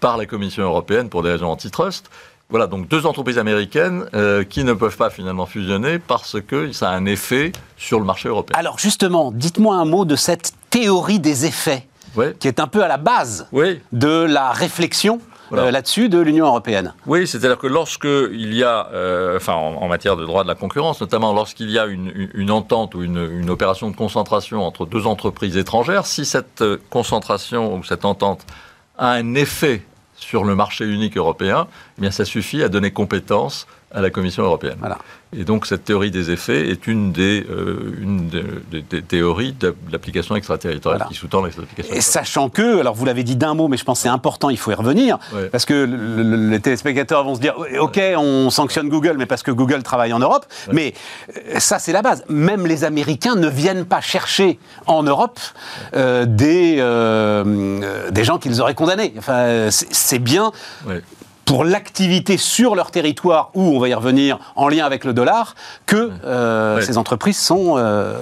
[0.00, 2.10] par la Commission européenne pour des raisons antitrust.
[2.48, 6.90] Voilà, donc deux entreprises américaines euh, qui ne peuvent pas finalement fusionner parce que ça
[6.90, 8.56] a un effet sur le marché européen.
[8.58, 11.86] Alors justement, dites-moi un mot de cette théorie des effets,
[12.40, 13.46] qui est un peu à la base
[13.92, 15.20] de la réflexion
[15.52, 16.94] euh, là-dessus de l'Union européenne.
[17.06, 20.54] Oui, c'est-à-dire que lorsque il y a, euh, enfin en, matière de droit de la
[20.54, 25.56] concurrence, notamment lorsqu'il y a une, entente ou une, opération de concentration entre deux entreprises
[25.56, 28.46] étrangères, si cette euh, concentration ou cette entente
[28.98, 29.82] a un effet
[30.14, 31.66] sur le marché unique européen,
[31.98, 34.76] eh bien ça suffit à donner compétence à la Commission européenne.
[34.78, 34.98] Voilà.
[35.36, 40.34] Et donc cette théorie des effets est une des, euh, une des, théories de l'application
[40.34, 41.94] extraterritoriale qui sous-tend l'application.
[41.94, 44.50] Et sachant que, alors vous l'avez dit d'un mot, mais je pense que c'est important,
[44.50, 45.18] il faut y revenir,
[45.52, 45.84] parce que
[46.50, 50.18] les téléspectateurs vont se dire, ok, on sanctionne Google, mais parce que Google travaille en
[50.18, 50.94] Europe, mais
[51.36, 52.24] euh, ça c'est la base.
[52.28, 55.38] Même les Américains ne viennent pas chercher en Europe
[55.94, 56.76] euh, des,
[58.10, 59.14] des gens qu'ils auraient condamnés.
[59.16, 60.50] Enfin, c'est bien
[61.50, 65.56] pour l'activité sur leur territoire, où on va y revenir en lien avec le dollar,
[65.84, 68.14] que euh, ces entreprises sont euh,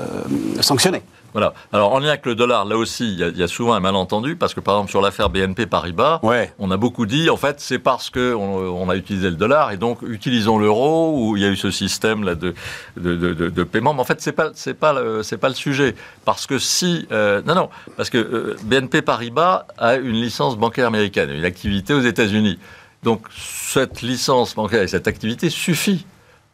[0.63, 1.03] sanctionnées.
[1.35, 1.53] Voilà.
[1.75, 4.55] Alors, en lien avec le dollar, là aussi, il y, a souvent un malentendu, parce
[4.55, 6.23] que par exemple, sur l'affaire BNP Paribas,
[6.59, 9.77] on a beaucoup dit, en fait, c'est parce qu'on on a utilisé le dollar, et
[9.77, 12.55] donc utilisons l'euro, où il y a eu ce système là de,
[12.97, 13.93] de, de, paiement.
[13.93, 15.95] Mais en fait, c'est pas, c'est pas, le, c'est pas le sujet.
[16.25, 17.07] Parce que si.
[17.13, 17.69] Euh, non, non,
[17.99, 22.59] parce que BNP Paribas a une licence bancaire américaine, une activité aux États-Unis.
[23.03, 26.05] Donc cette licence bancaire et cette activité suffit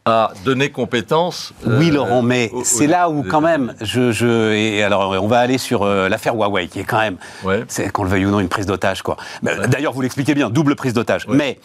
[0.07, 1.55] à donner compétence.
[1.65, 5.39] Oui, euh, Laurent, mais c'est là où quand même, je, je, et alors on va
[5.39, 7.65] aller sur euh, l'affaire Huawei, qui est quand même, Ouais.
[7.69, 9.17] c'est qu'on le veuille ou non, une prise d'otage, quoi.
[9.41, 11.27] Mais, D'ailleurs, vous l'expliquez bien, double prise d'otage.
[11.27, 11.35] Ouais.
[11.37, 11.59] Mais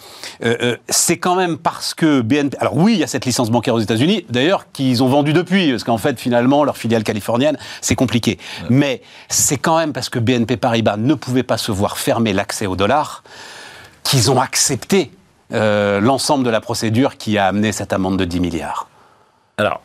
[0.45, 3.75] euh, c'est quand même parce que BNP, alors oui, il y a cette licence bancaire
[3.75, 7.95] aux États-Unis, d'ailleurs qu'ils ont vendu depuis, parce qu'en fait, finalement, leur filiale californienne, c'est
[7.95, 8.39] compliqué.
[8.69, 12.67] Mais c'est quand même parce que BNP Paribas ne pouvait pas se voir fermer l'accès
[12.67, 13.21] au dollar
[14.09, 15.11] qu'ils ont accepté
[15.53, 18.87] euh, l'ensemble de la procédure qui a amené cette amende de 10 milliards.
[19.57, 19.81] Alors,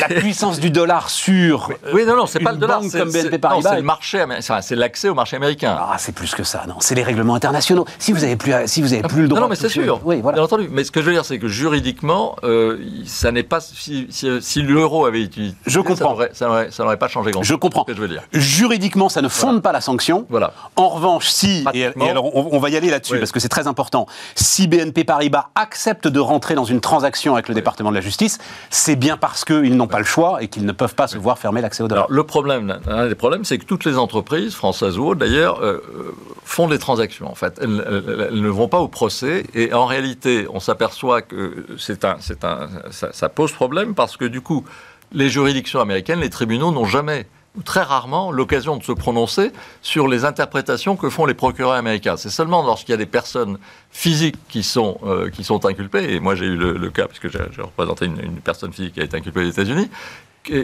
[0.00, 1.70] La puissance du dollar sur.
[1.92, 3.70] oui, non, non, c'est pas une le dollar, banque c'est comme c'est- BNP non, Paribas.
[3.70, 4.24] c'est le marché,
[4.62, 5.76] c'est l'accès au marché américain.
[5.78, 6.74] Ah, c'est plus que ça, non.
[6.80, 7.84] C'est les règlements internationaux.
[7.98, 9.40] Si vous avez plus, si vous avez plus le droit.
[9.40, 10.00] Non, non, mais c'est sûr.
[10.04, 10.36] Oui, voilà.
[10.36, 10.68] Bien entendu.
[10.70, 13.60] Mais ce que je veux dire, c'est que juridiquement, euh, ça n'est pas.
[13.60, 16.16] Si, si- si l'euro avait été utilisé, Je comprends.
[16.32, 17.48] Ça n'aurait- pas changé grand-chose.
[17.48, 17.82] Je comprends.
[17.86, 18.22] Ce que je veux dire.
[18.32, 20.26] Juridiquement, ça ne fonde pas la sanction.
[20.30, 20.52] Voilà.
[20.76, 22.06] En revanche, si, et, Pratiquement.
[22.06, 23.18] et alors on, on va y aller là-dessus Oui.
[23.18, 27.48] parce que c'est très important, si BNP Paribas accepte de rentrer dans une transaction avec
[27.48, 28.38] le département de la justice,
[28.70, 31.38] c'est bien parce qu'ils n'ont pas le choix et qu'ils ne peuvent pas se voir
[31.38, 32.04] fermer l'accès au dollar.
[32.06, 32.78] Alors, le problème,
[33.08, 36.12] des problèmes, c'est que toutes les entreprises, françaises ou autres d'ailleurs, euh, euh,
[36.44, 37.30] font des transactions.
[37.30, 39.44] En fait, elles, elles- elles ne vont pas au procès.
[39.54, 44.16] Et en réalité, on s'aperçoit que c'est un, c'est un, ça, ça pose problème parce
[44.16, 44.64] que du coup,
[45.12, 47.26] les juridictions américaines, les tribunaux n'ont jamais
[47.64, 49.52] très rarement l'occasion de se prononcer
[49.82, 52.16] sur les interprétations que font les procureurs américains.
[52.16, 53.58] C'est seulement lorsqu'il y a des personnes
[53.90, 57.30] physiques qui sont, euh, qui sont inculpées, et moi j'ai eu le, le cas, puisque
[57.30, 59.88] j'ai représenté une, une personne physique qui a été inculpée aux États-Unis,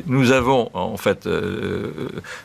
[0.06, 1.90] nous avons en fait euh,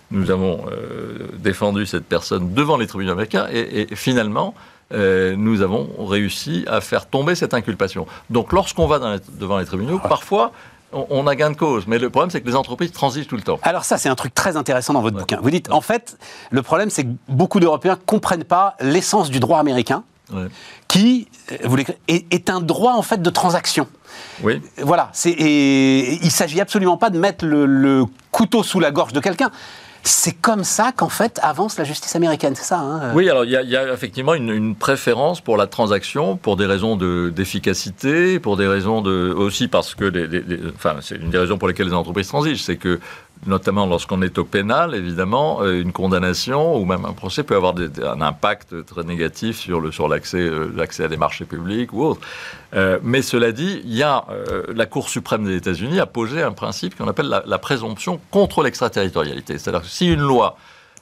[0.10, 4.56] nous avons euh, défendu cette personne devant les tribunaux américains et, et finalement
[4.92, 8.08] euh, nous avons réussi à faire tomber cette inculpation.
[8.32, 10.52] Donc lorsqu'on va dans les- devant les tribunaux, parfois
[10.94, 13.36] on, on a gain de cause, mais le problème c'est que les entreprises transigent tout
[13.36, 13.60] le temps.
[13.64, 15.40] Alors ça, c'est un truc très intéressant dans votre bouquin.
[15.42, 16.18] Vous dites, en fait,
[16.52, 20.48] le problème, c'est que beaucoup d'Européens comprennent pas l'essence du droit américain, Ouais.
[20.90, 21.78] qui, euh, vous
[22.10, 23.88] est, est un droit en fait de transaction.
[24.44, 24.62] Oui.
[24.82, 29.22] Voilà, et il s'agit absolument pas de mettre le, le couteau sous la gorge de
[29.22, 29.52] quelqu'un.
[30.04, 33.52] C'est comme ça qu'en fait avance la justice américaine, c'est ça hein Oui, alors il
[33.52, 38.68] y, a- effectivement une, préférence pour la transaction, pour des raisons de- d'efficacité, pour des
[38.68, 40.12] raisons de aussi parce que,
[40.76, 43.00] enfin, c'est une des raisons pour lesquelles les entreprises transigent, c'est que
[43.46, 47.76] notamment lorsqu'on est au pénal, évidemment, euh, une condamnation ou même un procès peut avoir
[47.78, 52.04] un impact très négatif sur le sur l'accès euh, l'accès à des marchés publics ou
[52.04, 52.22] autres.
[52.74, 54.26] Euh, mais cela dit, il y a
[54.74, 58.64] la Cour suprême des États-Unis a posé un principe qu'on appelle la, la présomption contre
[58.64, 59.58] l'extraterritorialité.
[59.58, 60.58] C'est-à-dire que si une loi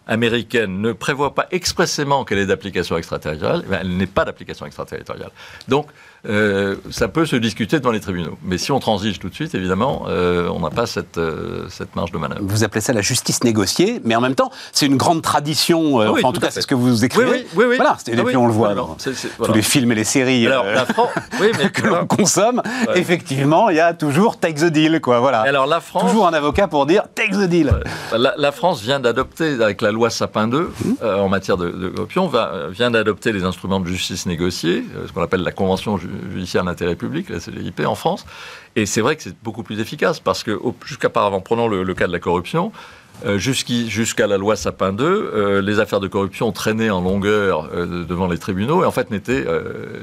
[0.07, 5.31] américaine ne prévoit pas expressément qu'elle est d'application extraterritoriale, eh elle n'est pas d'application extraterritoriale.
[5.67, 5.87] Donc,
[6.27, 8.37] euh, ça peut se discuter devant les tribunaux.
[8.43, 11.95] Mais si on transige tout de suite, évidemment, euh, on n'a pas cette, euh, cette
[11.95, 12.41] marge de manœuvre.
[12.43, 15.99] Vous appelez ça la justice négociée, mais en même temps, c'est une grande tradition.
[15.99, 17.29] Ah oui, enfin, en tout tout cas, c'est ce que vous écrivez.
[17.29, 17.75] Oui, oui, oui.
[17.77, 20.65] Voilà, et Ah puis on le voit dans tous les films et les séries Alors,
[20.65, 21.09] la France,
[21.39, 22.61] oui, mais que l'on consomme.
[22.95, 25.19] Effectivement, il y a toujours take the deal, quoi.
[25.19, 25.41] Voilà.
[25.41, 27.71] Alors, la France, Toujours un avocat pour dire take the deal.
[28.17, 30.71] La, la France vient d'adopter, avec la loi Sapin 2,
[31.03, 31.93] euh, en matière de, de
[32.29, 36.63] va- vient d'adopter les instruments de justice négociée, ce qu'on appelle la Convention ju- judiciaire
[36.63, 38.25] d'intérêt public, la CGIP, en France.
[38.75, 41.93] Et c'est vrai que c'est beaucoup plus efficace, parce que jusqu'à auparavant, prenons le, le
[41.93, 42.71] cas de la corruption,
[43.25, 48.05] euh, jusqu'à la loi Sapin 2, euh, les affaires de corruption traînaient en longueur euh,
[48.05, 49.45] devant les tribunaux et en fait n'étaient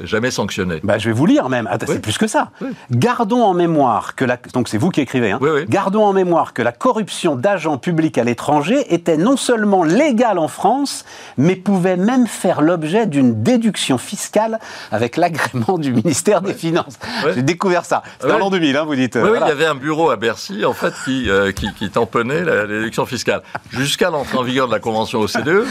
[0.04, 0.80] jamais sanctionnées.
[0.82, 1.66] Bah, je vais vous lire même.
[1.70, 1.94] Attends, Oui.
[1.94, 2.50] C'est plus que ça.
[2.60, 2.68] Oui.
[2.90, 4.38] Gardons en mémoire que la.
[4.54, 5.32] Donc c'est vous qui écrivez.
[5.32, 5.38] Hein.
[5.40, 5.64] Oui.
[5.68, 10.48] Gardons en mémoire que la corruption d'agents publics à l'étranger était non seulement légale en
[10.48, 11.04] France,
[11.36, 14.58] mais pouvait même faire l'objet d'une déduction fiscale
[14.90, 16.98] avec l'agrément du ministère des Finances.
[17.34, 18.02] J'ai découvert ça.
[18.20, 19.16] C'était en l'an 2000, hein, vous dites.
[19.16, 19.46] Oui, Voilà.
[19.46, 22.64] il y avait un bureau à Bercy, en fait, qui, qui, qui tamponnait la
[23.02, 23.42] déduction fiscale.
[23.70, 25.64] Jusqu'à l'entrée en vigueur de la Convention OCDE.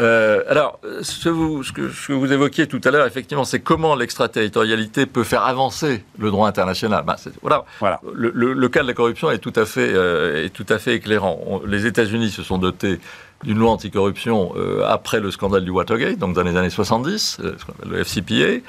[0.00, 3.44] Euh, alors, ce, que vous- ce que, ce que vous évoquiez tout à l'heure, effectivement,
[3.44, 7.04] c'est comment l'extraterritorialité peut faire avancer le droit international.
[7.06, 7.64] Ben, c'est- voilà.
[7.80, 8.00] Voilà.
[8.12, 10.78] Le, le- le cas de la corruption est tout à fait, euh, est tout à
[10.78, 11.40] fait éclairant.
[11.46, 13.00] On- les États-Unis se sont dotés
[13.44, 17.56] d'une loi anticorruption euh, après le scandale du Watergate, donc dans les années 70, euh,
[17.88, 18.60] le FCPA.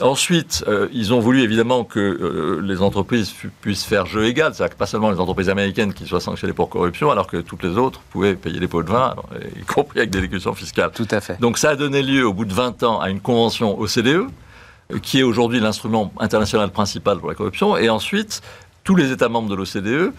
[0.00, 4.74] Ensuite, euh, ils ont voulu évidemment que euh, les entreprises puissent faire jeu égal, c'est-à-dire
[4.74, 7.76] que pas seulement les entreprises américaines qui soient sanctionnées pour corruption, alors que toutes les
[7.76, 10.90] autres pouvaient payer des pots de vin, alors, y compris avec des déductions fiscales.
[10.94, 11.40] Tout à fait.
[11.40, 14.26] Donc ça a donné lieu, au bout de 20 ans, à une convention OCDE,
[14.92, 17.76] euh, qui est aujourd'hui l'instrument international principal pour la corruption.
[17.76, 18.40] Et ensuite,
[18.84, 20.12] tous les États membres de l'OCDE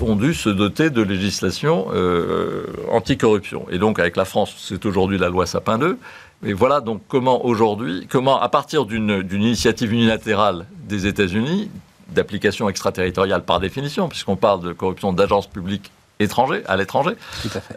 [0.00, 3.66] ont dû se doter de législation euh, anticorruption.
[3.70, 5.98] Et donc, avec la France, c'est aujourd'hui la loi Sapin 2.
[6.44, 11.70] Et voilà donc comment aujourd'hui, comment à partir d'une initiative unilatérale des États-Unis,
[12.08, 15.90] d'application extraterritoriale par définition, puisqu'on parle de corruption d'agences publiques
[16.20, 17.12] étranger, à l'étranger.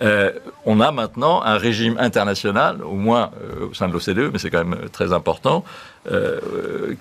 [0.01, 0.32] Euh,
[0.65, 4.51] on a maintenant un régime international, au moins euh, au sein de l'OCDE, mais c'est
[4.51, 5.63] quand même très important,
[6.09, 6.39] euh,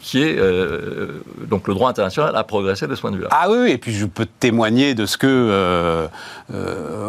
[0.00, 3.28] qui est euh, donc le droit international a progressé de ce point de vue-là.
[3.30, 6.08] Ah oui, oui, et puis je peux témoigner de ce que, euh,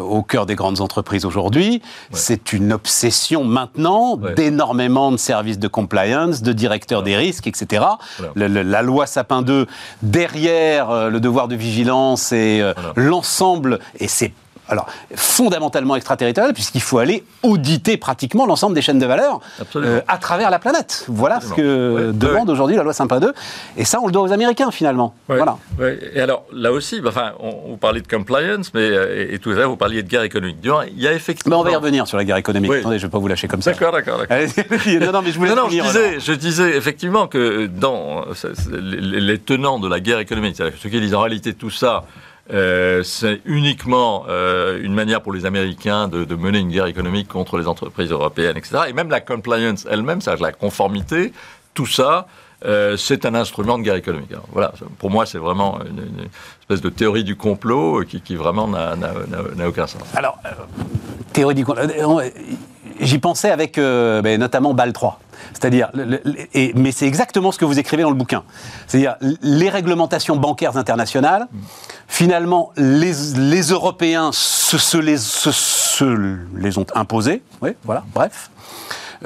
[0.00, 1.82] au cœur des grandes entreprises aujourd'hui,
[2.12, 4.34] c'est une obsession maintenant Ouais.
[4.34, 7.84] d'énormément de services de compliance, de directeurs des risques, etc.
[8.18, 8.32] Voilà.
[8.34, 9.66] Le- le- la loi Sapin 2,
[10.02, 12.62] derrière le devoir de vigilance et
[12.96, 14.32] l'ensemble, et c'est
[14.68, 19.40] alors fondamentalement extraterritorial, puisqu'il faut aller auditer pratiquement l'ensemble des chaînes de valeur
[19.76, 21.04] euh, à travers la planète.
[21.08, 21.56] Voilà Absolument.
[21.56, 22.12] ce que Ouais.
[22.12, 23.32] demande aujourd'hui la loi Sapin 2,
[23.76, 25.14] et ça on le doit aux Américains finalement.
[25.28, 25.56] Ouais, Voilà.
[26.14, 29.38] Et alors, là aussi, bah, enfin, on, vous parlez de compliance, mais, euh, et, et
[29.38, 30.58] tout l'heure, vous parliez de guerre économique.
[30.62, 30.68] Il
[31.02, 31.60] y a Mais effectivement.
[31.60, 32.70] on va y revenir sur la guerre économique.
[32.70, 32.78] Oui.
[32.78, 33.72] Attendez, je ne vais pas vous lâcher comme ça.
[33.72, 37.26] D'accord, d'accord, non, non, mais je voulais Non, non, je finir, disais, je disais effectivement
[37.26, 41.54] que dans c'est les, tenants de la guerre économique, c'est-à-dire ceux qui disent en réalité
[41.54, 42.04] tout ça,
[42.50, 47.58] euh, c'est uniquement euh, une manière pour les Américains de, mener une guerre économique contre
[47.58, 48.84] les entreprises européennes, etc.
[48.88, 51.32] Et même la compliance elle-même, c'est-à-dire la conformité,
[51.74, 52.26] tout ça,
[52.64, 54.32] euh, c'est un instrument de guerre économique.
[54.52, 56.28] Voilà, pour moi, c'est vraiment une,
[56.62, 58.94] espèce de théorie du complot qui, qui vraiment n'a-
[59.66, 60.02] aucun sens.
[60.14, 60.38] Alors,
[61.32, 61.84] théorie du complot.
[63.00, 65.20] J'y pensais avec ben, notamment BAL 3.
[65.52, 68.42] C'est-à-dire, mais c'est exactement ce que vous écrivez dans le bouquin.
[68.86, 71.48] C'est-à-dire, les réglementations bancaires internationales,
[72.06, 77.42] finalement, les, Européens se les ont imposées.
[77.62, 78.50] Oui, voilà, bref.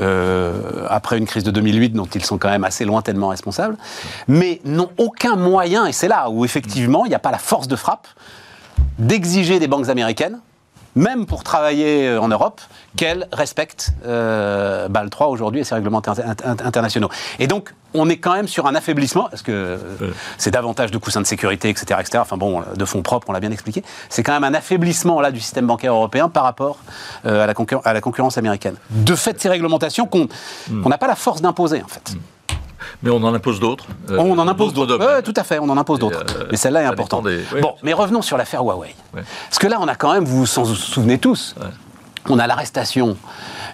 [0.00, 3.76] Euh, après une crise de 2008 dont ils sont quand même assez lointainement responsables,
[4.26, 7.68] mais n'ont aucun moyen, et c'est là où effectivement il n'y a pas la force
[7.68, 8.08] de frappe,
[8.98, 10.40] d'exiger des banques américaines,
[10.94, 12.60] même pour travailler euh, en Europe,
[12.96, 17.08] qu'elles respectent euh, BAL 3 aujourd'hui et ses règlements inter- inter- internationaux.
[17.38, 19.78] Et donc, on est quand même sur un affaiblissement, parce que euh,
[20.38, 23.40] c'est davantage de coussins de sécurité, etc., etc., enfin bon, de fonds propres, on l'a
[23.40, 26.78] bien expliqué, c'est quand même un affaiblissement là du système bancaire européen par rapport
[27.26, 28.76] euh, à, la concurren- à la concurrence américaine.
[28.90, 30.28] De fait, ces réglementations qu'on
[30.82, 32.14] qu'on n'a pas la force d'imposer, en fait.
[33.02, 33.86] Mais on en impose d'autres.
[34.10, 34.98] euh, On en impose d'autres.
[34.98, 36.24] Ouais, tout à fait, on en impose d'autres.
[36.38, 37.24] euh, mais celle-là est importante.
[37.24, 37.42] des-.
[37.60, 38.94] Bon, mais revenons sur l'affaire Huawei.
[39.14, 39.22] Ouais.
[39.48, 41.66] Parce que là, on a quand même, vous vous en souvenez tous, Ouais.
[42.28, 43.16] on a l'arrestation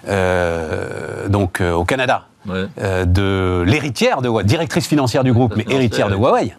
[0.07, 6.15] euh, donc au Canada de l'héritière de Huawei, directrice financière du groupe, mais héritière de.
[6.15, 6.55] Huawei.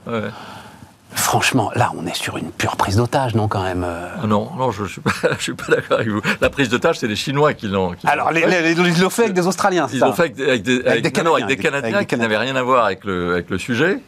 [1.13, 4.09] Franchement, là, on est sur une pure prise d'otage, non, quand même euh.
[4.23, 4.89] Ah Non, non, je ne
[5.39, 6.21] suis pas, d'accord avec vous.
[6.41, 7.95] La prise tâche, c'est les Chinois qui l'ont.
[8.05, 10.49] Alors, les, les- ils l'ont fait avec des Australiens, c'est Ils l'ont fait avec des,
[10.49, 13.33] avec des- avec- des non, Canadiens, des des qui n'avaient rien à voir avec le,
[13.33, 13.99] avec le sujet.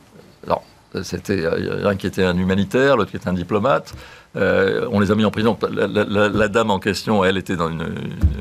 [0.46, 0.62] Alors,
[1.02, 1.44] c'était
[1.84, 3.94] un qui était un humanitaire, l'autre qui était un diplomate.
[4.36, 5.58] Euh, on les a mis en prison.
[5.70, 7.82] La, la- la- la dame en question, elle était dans une,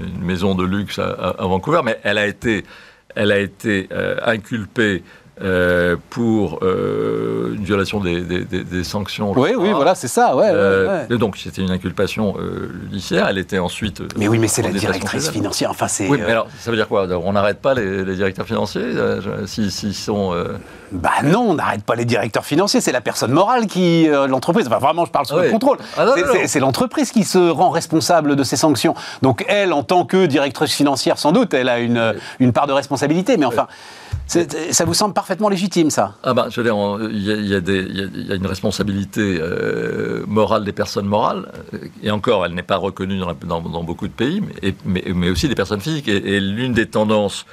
[0.02, 2.64] une maison de luxe à Vancouver, mais elle a été,
[3.16, 5.04] elle a été euh, inculpée
[5.44, 9.32] euh, pour euh, une violation des, des- des- des sanctions.
[9.36, 9.74] Oui, oui, crois.
[9.76, 11.18] voilà, c'est ça, ouais, Euh, ouais.
[11.18, 12.36] Donc c'était une inculpation
[12.84, 13.28] judiciaire.
[13.30, 14.02] Elle était ensuite.
[14.18, 16.08] Mais oui, mais c'est la directrice financière, enfin, c'est...
[16.08, 17.08] Oui, mais alors ça veut dire quoi?
[17.24, 18.86] On n'arrête pas les, les directeurs financiers
[19.46, 20.34] s'ils s'ils sont.
[20.34, 20.58] euh,
[20.92, 24.68] Bah non, on n'arrête pas les directeurs financiers, c'est la personne morale qui l'entreprise.
[24.68, 25.78] Enfin, vraiment, je parle sous Ah le contrôle.
[25.98, 26.06] Ah
[26.46, 28.94] C'est- l'entreprise qui se rend responsable de ces sanctions.
[29.22, 32.74] Donc elle, en tant que directrice financière, sans doute, elle a une, une part de
[32.74, 33.38] responsabilité.
[33.38, 33.68] Mais enfin,
[34.72, 36.16] ça vous semble parfaitement légitime, ça?
[36.24, 36.76] Ah ben, je veux dire,
[37.12, 41.52] il y, a- une responsabilité euh, morale des personnes morales,
[42.02, 44.42] et encore, elle n'est pas reconnue dans, beaucoup de pays,
[44.86, 46.08] mais, aussi des personnes physiques.
[46.08, 47.46] Et l'une des tendances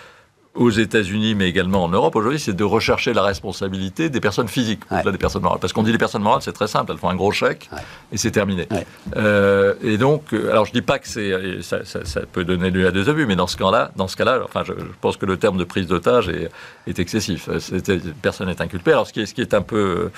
[0.59, 4.81] aux États-Unis, mais également en Europe aujourd'hui, c'est de rechercher la responsabilité des personnes physiques,
[4.91, 4.99] Ouais.
[4.99, 5.61] au-delà des personnes morales.
[5.61, 7.79] Parce qu'on dit les personnes morales, c'est très simple, elles font un gros chèque Ouais.
[8.13, 8.67] et c'est terminé.
[8.71, 8.85] Ouais.
[9.17, 12.45] Euh, et donc, euh, alors je dis pas que c'est, et ça, ça- ça peut
[12.45, 14.85] donner lieu à des abus, mais dans ce cas-là, dans ce cas-là, enfin, je, je
[15.01, 16.51] pense que le terme de prise d'otage est,
[16.89, 17.49] est excessif.
[17.49, 18.91] Euh, personne n'est inculpé.
[18.93, 20.11] Alors, ce qui est, ce qui est un peu euh,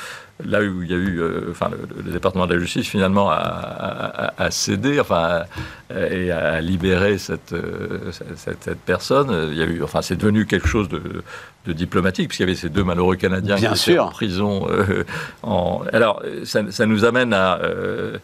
[0.45, 3.29] là où il y a eu, euh, enfin, le, le département de la justice finalement
[3.31, 5.43] a, a- a- cédé, enfin,
[5.91, 9.49] a- et a libéré cette, euh, cette, cette personne.
[9.53, 11.23] Il y a eu, enfin, c'est devenu quelque chose de,
[11.67, 14.05] de diplomatique puisqu'il y avait ces deux malheureux Canadiens Bien qui étaient sûr.
[14.07, 14.67] en prison.
[14.71, 15.05] euh,
[15.43, 15.83] en...
[15.93, 18.19] Alors, ça, ça nous amène à euh,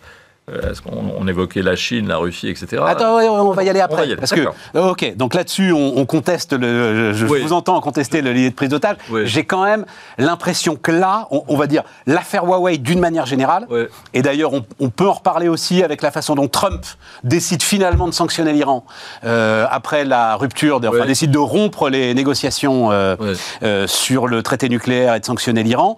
[0.71, 2.81] Est-ce qu'on on évoquait la Chine, la Russie, etc.
[2.87, 3.97] Attends, ouais, on va y aller après.
[3.97, 4.43] va y aller, parce que,
[4.77, 7.13] euh, ok, donc là-dessus, on, on conteste le.
[7.15, 7.43] Je Oui.
[7.43, 8.95] vous entends contester le l'idée de prise d'otage.
[9.11, 9.23] Oui.
[9.25, 9.85] J'ai quand même
[10.19, 13.67] l'impression que là, on, on va dire l'affaire Huawei d'une manière générale.
[13.71, 13.87] Oui.
[14.15, 16.85] Et d'ailleurs, on, peut en reparler aussi avec la façon dont Trump
[17.25, 18.85] décide finalement de sanctionner l'Iran
[19.25, 23.17] euh, après la rupture, de, enfin décide de rompre les négociations euh,
[23.65, 25.97] euh, sur le traité nucléaire et de sanctionner l'Iran.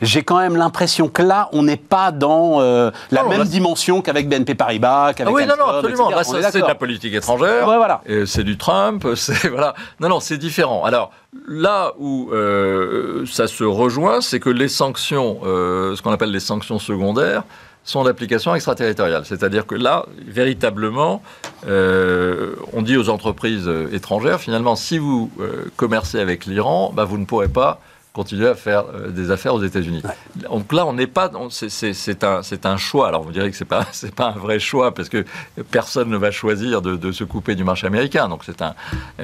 [0.00, 3.44] J'ai quand même l'impression que là, on n'est pas dans euh, la Non, même là-
[3.44, 6.10] dimension qu'avec BNP Paribas, qu'avec Ah oui, non, non, absolument.
[6.10, 7.66] est c'est de la politique étrangère.
[7.66, 8.02] Ouais, voilà.
[8.26, 9.06] C'est du Trump.
[9.14, 9.74] C'est voilà.
[10.00, 10.84] Non, non, c'est différent.
[10.84, 11.10] Alors
[11.46, 16.40] là où euh, ça se rejoint, c'est que les sanctions, euh, ce qu'on appelle les
[16.40, 17.42] sanctions secondaires,
[17.84, 19.24] sont d'application extraterritoriale.
[19.24, 21.22] C'est-à-dire que là, véritablement,
[21.66, 25.30] euh, on dit aux entreprises étrangères, finalement, si vous
[25.76, 27.80] commercez avec l'Iran, bah, vous ne pourrez pas
[28.12, 30.02] continuer à faire euh, des affaires aux États-Unis.
[30.48, 31.30] Donc là, on n'est pas.
[31.50, 32.24] c'est-
[32.66, 33.08] un, choix.
[33.08, 35.24] Alors vous direz que c'est pas c'est pas un vrai choix parce que
[35.70, 38.28] personne ne va choisir de, de se couper du marché américain.
[38.28, 38.74] Donc c'est un.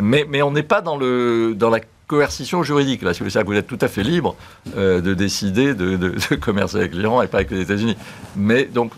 [0.01, 3.03] Mais, mais on n'est pas dans le dans la coercition juridique.
[3.03, 4.37] Là, c'est-à-dire que vous êtes tout à fait libre
[4.77, 7.97] euh, de décider de, de- de commercer avec l'Iran et pas avec les États-Unis.
[8.37, 8.93] Mais donc.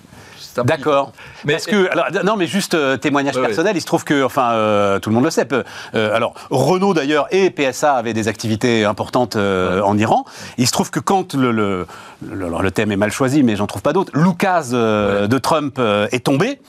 [0.64, 1.12] D'accord.
[1.44, 4.52] Mais- que, alors, non, mais juste euh, témoignage Ouais, personnel, il se trouve que, enfin,
[4.52, 5.44] euh, tout le monde le sait.
[5.44, 10.24] peu- euh, alors, Renault d'ailleurs et PSA avaient des activités importantes en Iran.
[10.56, 11.86] Il se trouve que quand le, le,
[12.26, 15.78] le- alors, le thème est mal choisi, mais j'en trouve pas d'autre, Lucas de Trump
[16.12, 16.60] est tombé.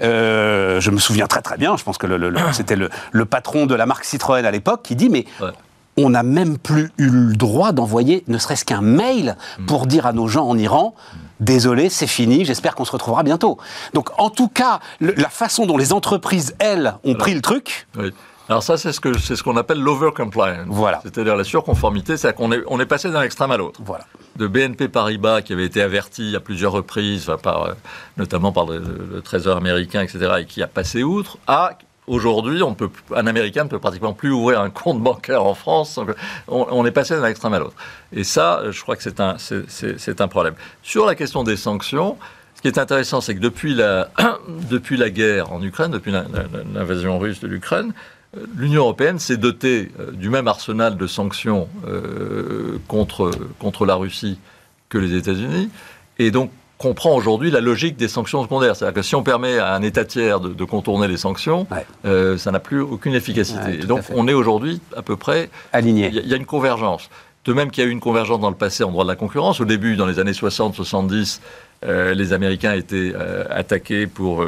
[0.00, 1.76] Je me souviens très très bien.
[1.76, 5.08] Je pense que le- c'était le, patron de la marque Citroën à l'époque qui dit,
[5.08, 5.24] mais
[5.96, 9.36] on n'a même plus eu le droit d'envoyer ne serait-ce qu'un mail
[9.66, 10.94] pour dire à nos gens en Iran
[11.40, 13.58] désolé, c'est fini, j'espère qu'on se retrouvera bientôt.
[13.94, 17.86] Donc en tout cas, le- la façon dont les entreprises, elles, ont pris le truc,
[17.98, 18.12] Oui.
[18.48, 20.66] Alors ça, c'est ce c'est ce qu'on appelle l'over compliance.
[20.68, 21.00] Voilà.
[21.02, 23.80] C'est-à-dire la surconformité, c'est-à-dire qu'on est on est passé d'un extrême à l'autre.
[23.84, 24.04] voilà.
[24.36, 27.72] de BNP Paribas qui avait été averti à plusieurs reprises, par, euh,
[28.18, 28.78] notamment par le,
[29.12, 31.70] le Trésor américain, etc., et qui a passé outre, à
[32.06, 32.62] aujourd'hui,
[33.14, 35.98] un Américain ne peut pratiquement plus ouvrir un compte bancaire en France.
[36.48, 37.76] On, est passé d'un extrême à l'autre.
[38.12, 40.54] Et ça, je crois que c'est un, problème.
[40.82, 42.16] Sur la question des sanctions,
[42.54, 44.08] ce qui est intéressant, c'est que depuis la,
[45.10, 46.12] guerre en Ukraine, depuis
[46.74, 47.92] l'invasion russe de l'Ukraine,
[48.36, 53.94] euh, l'Union européenne s'est dotée euh, du même arsenal de sanctions euh, contre, contre la
[53.94, 54.38] Russie
[54.88, 55.70] que les États-Unis,
[56.18, 58.76] et donc comprend aujourd'hui la logique des sanctions secondaires.
[58.76, 61.86] C'est-à-dire que si on permet à un État tiers de, de contourner les sanctions, Ouais.
[62.04, 63.58] euh, ça n'a plus aucune efficacité.
[63.64, 66.08] Ouais, et donc on est aujourd'hui à peu près Aligné.
[66.08, 67.08] il y, a- il y a une convergence.
[67.46, 69.14] De même qu'il y a eu une convergence dans le passé en droit de la
[69.16, 69.60] concurrence.
[69.60, 71.40] Au début, dans les années 60-70,
[71.84, 74.44] euh, les Américains étaient euh, attaqués pour,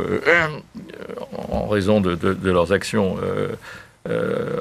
[1.51, 3.16] en raison de, de- de leurs actions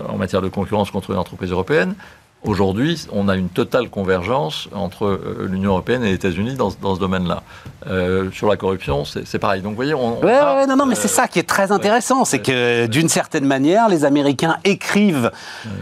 [0.09, 1.95] en matière de concurrence contre les entreprises européennes.
[2.43, 6.75] Aujourd'hui, on a une totale convergence entre euh, l'Union européenne et les États-Unis dans, ce-
[6.81, 7.41] dans ce domaine-là.
[7.89, 9.61] Euh, sur la corruption, c'est pareil.
[9.61, 10.19] Donc, vous voyez, on.
[10.19, 12.39] on Ouais, a, ouais, non, non, mais euh, c'est ça qui est très intéressant, c'est
[12.39, 15.31] que d'une certaine manière, les Américains écrivent,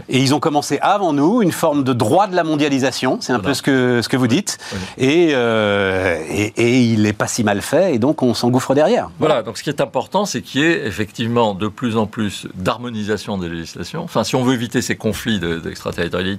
[0.08, 3.36] et ils ont commencé avant nous, une forme de droit de la mondialisation, c'est un
[3.36, 3.48] Voilà.
[3.50, 4.58] peu ce que, ce que vous dites,
[4.98, 9.10] et, euh, et, et il n'est pas si mal fait, et donc on s'engouffre derrière.
[9.18, 12.46] Voilà, donc ce qui est important, c'est qu'il y ait effectivement de plus en plus
[12.54, 14.02] d'harmonisation des législations.
[14.04, 15.58] Enfin, si on veut éviter ces conflits de-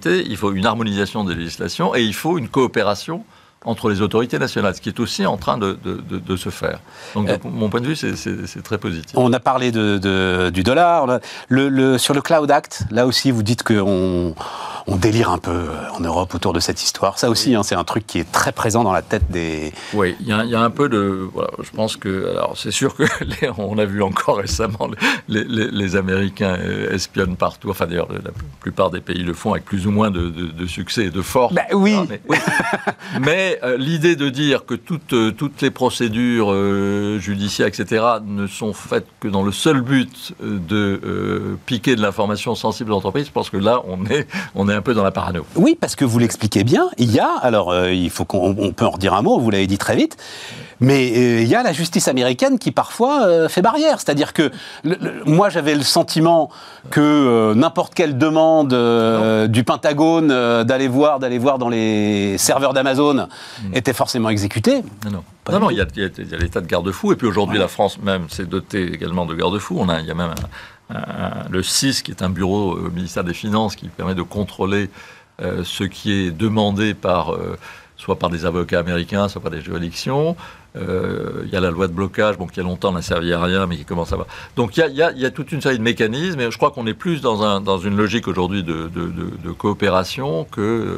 [0.07, 3.23] il faut une harmonisation des législations et il faut une coopération
[3.65, 6.49] entre les autorités nationales, ce qui est aussi en train de, de- de- de se
[6.49, 6.79] faire.
[7.15, 9.11] Donc, de mon point de vue, c'est- très positif.
[9.17, 11.19] On a parlé du dollar.
[11.49, 14.35] Le, le- sur le Cloud Act, là aussi, vous dites qu'on
[14.89, 17.19] on délire un peu euh, en Europe autour de cette histoire.
[17.19, 19.73] Ça aussi, hein, c'est un truc qui est très présent dans la tête des.
[19.93, 21.27] Oui, il y, a- il y a un peu de.
[21.33, 22.29] Voilà, je pense que.
[22.31, 23.03] Alors, c'est sûr que
[23.41, 24.89] les- on a vu encore récemment
[25.27, 27.69] les, les- les Américains euh, espionnent partout.
[27.69, 28.31] Enfin, d'ailleurs, la
[28.61, 31.21] plupart des pays le font avec plus ou moins de, de- de succès et de
[31.21, 31.53] force.
[31.53, 31.95] Bah oui.
[31.97, 32.37] Ah, mais oui.
[33.21, 38.73] Mais, euh, l'idée de dire que toutes, toutes les procédures euh, judiciaires, etc., ne sont
[38.73, 43.31] faites que dans le seul but de euh, piquer de l'information sensible aux entreprises, je
[43.31, 45.45] pense que là, on est, on est un peu dans la parano.
[45.55, 46.89] Oui, parce que vous l'expliquez bien.
[46.97, 49.39] Il y a, alors euh, il faut qu'on on peut en redire un mot.
[49.39, 50.15] Vous l'avez dit très vite.
[50.79, 53.99] Mais euh, il y a la justice américaine qui parfois euh, fait barrière.
[53.99, 54.51] C'est-à-dire que
[54.83, 56.49] le- le- moi j'avais le sentiment
[56.91, 58.69] que n'importe quelle demande
[59.49, 60.27] du Pentagone
[60.63, 63.27] d'aller voir, d'aller voir dans les serveurs d'Amazon
[63.73, 64.83] était forcément exécutée.
[65.05, 65.23] Non, non.
[65.51, 65.85] Non, non, il y a,
[66.37, 67.13] l'état de garde-fou.
[67.13, 69.77] Et puis aujourd'hui, la France même s'est dotée également de garde-fous.
[69.79, 70.47] On a, il y a même un-
[70.89, 74.89] le CIS, qui est un bureau au ministère des Finances, qui permet de contrôler
[75.41, 77.57] euh, ce qui est demandé par, euh,
[77.95, 80.35] soit par des avocats américains, soit par des juridictions.
[80.75, 83.41] Euh, il y a la loi de blocage, bon, qui a longtemps n'a servi à
[83.41, 84.17] rien, mais qui commence à.
[84.55, 87.21] Donc il y a, toute une série de mécanismes, et je crois qu'on est plus
[87.21, 90.97] dans, un, dans une logique aujourd'hui de coopération que.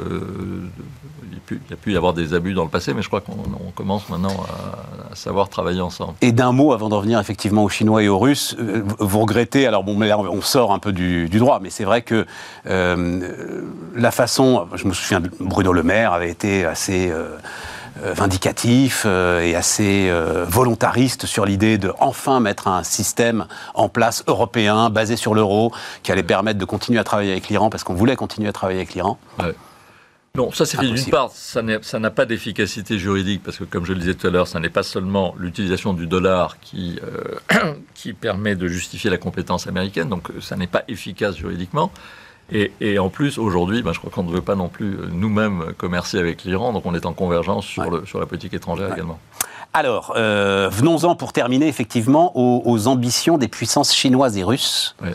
[1.39, 2.93] Il y a pu- il y a pu y avoir des abus dans le passé,
[2.93, 3.33] mais je crois qu'on
[3.67, 6.13] on commence maintenant à, à savoir travailler ensemble.
[6.21, 9.65] Et d'un mot, avant d'en venir effectivement aux Chinois et aux Russes, euh, vous regrettez,
[9.67, 12.25] alors bon, là, on sort un peu du, du droit, mais c'est vrai que
[12.67, 13.19] euh,
[13.95, 17.37] la façon, je me souviens, Bruno Le Maire avait été assez euh,
[18.13, 20.09] vindicatif et assez
[20.47, 25.73] volontariste sur l'idée de enfin mettre un système en place européen, basé sur l'euro,
[26.03, 28.79] qui allait permettre de continuer à travailler avec l'Iran, parce qu'on voulait continuer à travailler
[28.79, 29.17] avec l'Iran.
[29.39, 29.53] Ouais.
[30.35, 33.93] Non, ça c'est fait d'une part, ça n'a pas d'efficacité juridique parce que, comme je
[33.93, 38.13] le disais tout à l'heure, ça n'est pas seulement l'utilisation du dollar qui, euh, qui
[38.13, 41.91] permet de justifier la compétence américaine, donc ça n'est pas efficace juridiquement.
[42.51, 45.07] Et, et en plus, aujourd'hui, ben, je crois qu'on ne veut pas non plus euh,
[45.11, 47.99] nous-mêmes commercer avec l'Iran, donc on est en convergence sur, Ouais.
[47.99, 49.19] le, sur la politique étrangère également.
[49.73, 54.95] Alors, euh, venons-en pour terminer effectivement aux, aux ambitions des puissances chinoises et russes.
[55.03, 55.13] Ouais.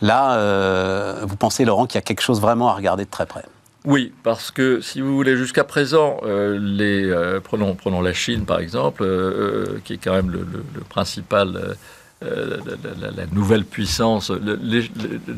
[0.00, 3.26] Là, euh, vous pensez, Laurent, qu'il y a quelque chose vraiment à regarder de très
[3.26, 3.44] près?
[3.84, 9.02] Oui, parce que si vous voulez, jusqu'à présent, euh, euh, prenons, la Chine par exemple,
[9.04, 10.46] euh, qui est quand même le,
[10.88, 11.76] principal,
[12.22, 14.32] la, la- nouvelle puissance.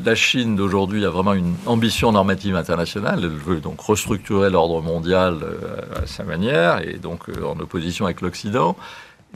[0.04, 3.18] La Chine d'aujourd'hui a vraiment une ambition normative internationale.
[3.24, 5.38] Elle veut donc restructurer l'ordre mondial
[6.00, 8.76] à sa manière et donc en opposition avec l'Occident.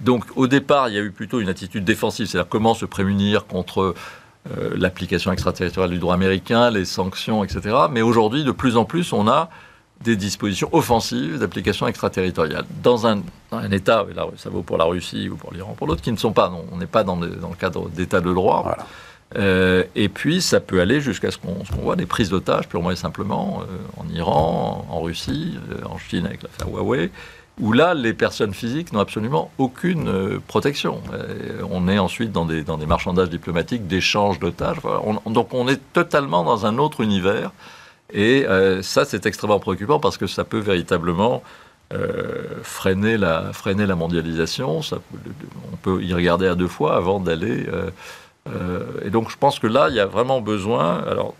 [0.04, 3.46] Donc au départ, il y a eu plutôt une attitude défensive, c'est-à-dire comment se prémunir
[3.46, 3.94] contre
[4.56, 7.76] euh, l'application extraterritoriale du droit américain, les sanctions, etc.
[7.90, 9.50] Mais aujourd'hui, de plus en plus, on a
[10.02, 12.64] des dispositions offensives d'application extraterritoriale.
[12.82, 13.16] Dans un,
[13.50, 16.00] dans un État, et là ça vaut pour la Russie ou pour l'Iran, pour l'autre,
[16.00, 18.32] qui ne sont pas, non, on n'est pas dans, le- dans le cadre d'État de
[18.32, 18.62] droit.
[18.64, 18.86] Voilà.
[19.36, 22.96] Euh, et puis, ça peut aller jusqu'à ce qu'on voit des prises d'otages, purement et
[22.96, 27.10] simplement, euh, en Iran, en Russie, euh, en Chine avec l'affaire Huawei,
[27.60, 31.00] où là, les personnes physiques n'ont absolument aucune euh, protection.
[31.12, 34.78] Euh, on est ensuite dans des, marchandages diplomatiques, d'échanges d'otages.
[35.26, 37.52] Donc, on est totalement dans un autre univers.
[38.12, 41.42] Et euh, ça, c'est extrêmement préoccupant parce que ça peut véritablement
[42.62, 43.52] freiner, la,
[43.96, 44.80] mondialisation.
[45.72, 47.66] On peut y regarder à deux fois avant d'aller.
[49.04, 51.02] Et donc, je pense que là, il y a vraiment besoin.
[51.08, 51.34] Alors,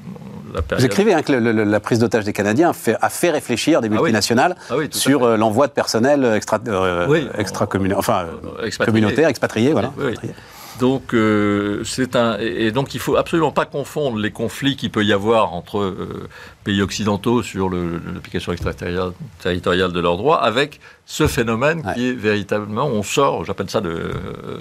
[0.55, 3.09] la Vous écrivez hein, que le- le- la prise d'otage des Canadiens a fait, a
[3.09, 3.97] fait réfléchir des Ah oui.
[3.99, 7.29] multinationales Ah oui, sur euh, l'envoi de personnel extra, euh, Oui.
[7.39, 8.87] extra-communa- enfin, euh, Expatriés.
[8.87, 9.93] communautaire, expatrié, voilà.
[9.97, 10.35] Expatrié.
[10.81, 12.39] Donc, euh, c'est un.
[12.39, 16.29] Et donc, il faut absolument pas confondre les conflits qu'il peut y avoir entre euh,
[16.65, 22.87] pays occidentaux sur l'application extraterritoriale territoriale de leurs droits avec ce phénomène qui est véritablement.
[22.87, 24.11] On sort, j'appelle ça le,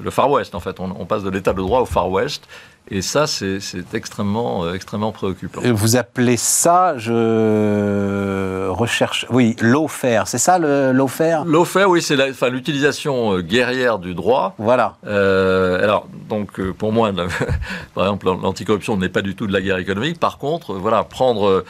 [0.03, 0.80] le Far West, en fait.
[0.80, 2.47] On, on passe de l'état de droit au Far West.
[2.92, 3.60] Et ça, c'est
[3.94, 5.62] extrêmement, euh, extrêmement préoccupant.
[5.64, 12.18] Vous appelez ça, je recherche, oui, lawfare, c'est ça lawfare L'offert, oui, c'est
[12.50, 14.56] l'utilisation euh, guerrière du droit.
[14.58, 14.96] Voilà.
[15.06, 17.12] Euh, alors, donc, pour moi,
[17.94, 20.20] par exemple, l'anticorruption n'est pas du tout de la guerre économique.
[20.20, 21.64] Par contre, voilà, prendre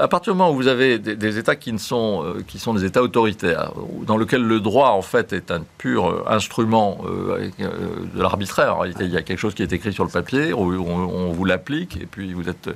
[0.00, 2.74] à partir du moment où vous avez des, des États qui ne sont qui sont
[2.74, 3.72] des États autoritaires,
[4.06, 8.76] dans lequel le droit en fait est un pur instrument de l'arbitraire.
[8.76, 11.28] En réalité, il y a quelque chose qui est écrit sur le papier, où on,
[11.28, 12.70] on vous l'applique, et puis vous êtes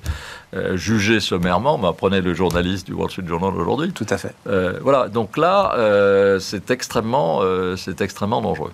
[0.55, 1.79] euh, jugé sommairement.
[1.79, 3.93] Bah, prenez le journaliste du Wall Street Journal aujourd'hui.
[3.93, 4.35] Tout à fait.
[4.47, 7.43] Euh, voilà, donc là, euh, c'est extrêmement,
[7.77, 8.73] c'est extrêmement dangereux.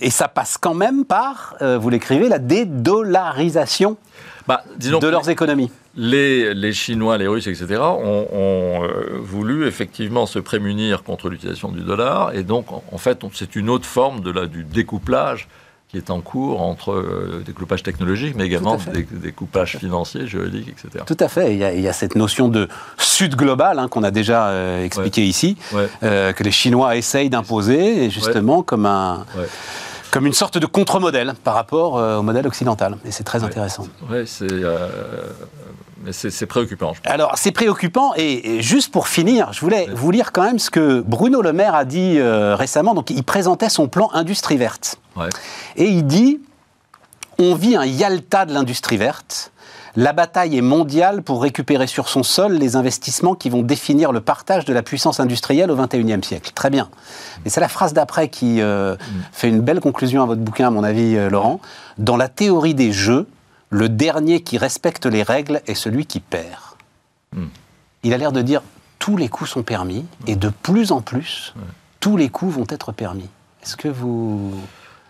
[0.00, 3.96] Et ça passe quand même par, vous l'écrivez, la dédollarisation
[4.46, 5.70] Bah, disons de leurs économies.
[5.94, 11.70] Les, les Chinois, les Russes, etc., ont, ont, euh, voulu effectivement se prémunir contre l'utilisation
[11.70, 12.34] du dollar.
[12.34, 15.48] Et donc, en, en fait, c'est une autre forme de la, du découplage
[15.92, 18.90] qui est en cours entre euh, découpage technologique, mais également fait.
[18.92, 21.04] des découpage financier, juridique, etc.
[21.06, 21.52] Tout à fait.
[21.52, 22.66] Il y a, il y a cette notion de
[22.96, 25.86] sud global hein, qu'on a déjà euh, expliqué ici, Ouais.
[26.02, 29.26] euh, que les Chinois essayent d'imposer, justement comme, un,
[30.10, 32.96] comme une sorte de contre-modèle par rapport euh, au modèle occidental.
[33.04, 33.86] Et c'est très intéressant.
[34.10, 34.88] Ouais, c'est, euh,
[36.10, 36.94] c'est, préoccupant.
[37.04, 38.12] Alors, c'est préoccupant.
[38.16, 41.52] Et, et juste pour finir, je voulais vous lire quand même ce que Bruno Le
[41.52, 42.94] Maire a dit euh, récemment.
[42.94, 44.98] Donc, il présentait son plan Industrie verte.
[45.16, 45.28] Ouais.
[45.76, 46.40] Et il dit
[47.38, 49.52] On vit un Yalta de l'industrie verte.
[49.94, 54.22] La bataille est mondiale pour récupérer sur son sol les investissements qui vont définir le
[54.22, 56.52] partage de la puissance industrielle au XXIe siècle.
[56.54, 56.88] Très bien.
[57.44, 58.96] Mais c'est la phrase d'après qui euh,
[59.32, 61.60] fait une belle conclusion à votre bouquin, à mon avis, euh, Laurent.
[61.98, 63.26] Dans la théorie des jeux,
[63.72, 66.60] le dernier qui respecte les règles est celui qui perd.
[67.34, 67.46] Hmm.
[68.02, 68.60] Il a l'air de dire
[68.98, 71.54] tous les coups sont permis et de plus en plus,
[71.98, 73.28] tous les coups vont être permis.
[73.62, 74.52] Est-ce que vous.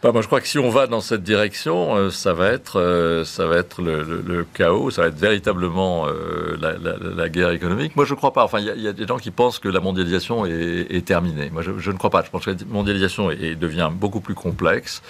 [0.02, 2.78] Bah, moi, je crois que si on va dans cette direction, euh, ça va être,
[2.80, 6.96] euh, ça va être le, le- le chaos, ça va être véritablement euh, la, la-
[6.98, 7.94] la guerre économique.
[7.96, 8.44] Moi, je ne crois pas.
[8.44, 10.86] Enfin, il y, a- il y a des gens qui pensent que la mondialisation est,
[10.90, 11.50] est terminée.
[11.50, 12.22] Moi, je, je ne crois pas.
[12.24, 15.02] Je pense que la mondialisation est- est- devient beaucoup plus complexe,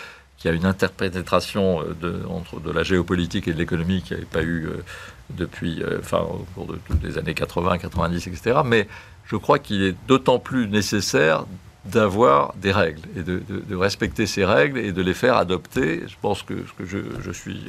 [0.42, 4.12] qu'il y a une interprétation euh, de, entre de la géopolitique et de l'économie qui
[4.12, 4.82] n'avait pas eu euh,
[5.30, 8.60] depuis, euh, enfin, au cours de toutes les années 80, 90, etc.
[8.64, 8.88] Mais
[9.24, 11.46] je crois qu'il est d'autant plus nécessaire
[11.84, 13.42] d'avoir des règles et de,
[13.74, 16.02] respecter ces règles et de les faire adopter.
[16.06, 17.66] Je pense que, que je, suis,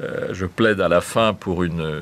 [0.00, 2.00] je plaide à la fin pour une,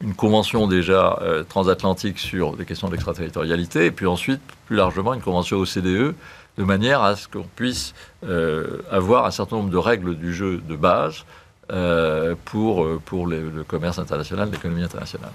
[0.00, 1.20] une convention déjà
[1.50, 6.14] transatlantique sur des questions d'extraterritorialité et puis ensuite plus largement une convention OCDE
[6.58, 7.94] de manière à ce qu'on puisse
[8.26, 11.24] euh, avoir un certain nombre de règles du jeu de base
[11.70, 15.30] euh, pour, euh, pour les- le commerce international, l'économie internationale.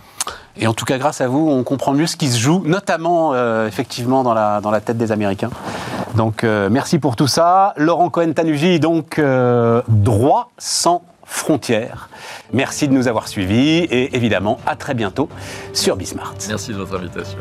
[0.57, 3.33] Et en tout cas, grâce à vous, on comprend mieux ce qui se joue, notamment
[3.33, 5.51] euh, effectivement dans la, dans la tête des Américains.
[6.15, 7.73] Donc, merci pour tout ça.
[7.75, 9.19] Laurent Cohen-Tanugi, donc,
[9.87, 12.07] droit sans frontières.
[12.51, 15.27] Merci de nous avoir suivis et évidemment à très bientôt
[15.73, 16.35] sur Bismart.
[16.49, 17.39] Merci de votre invitation.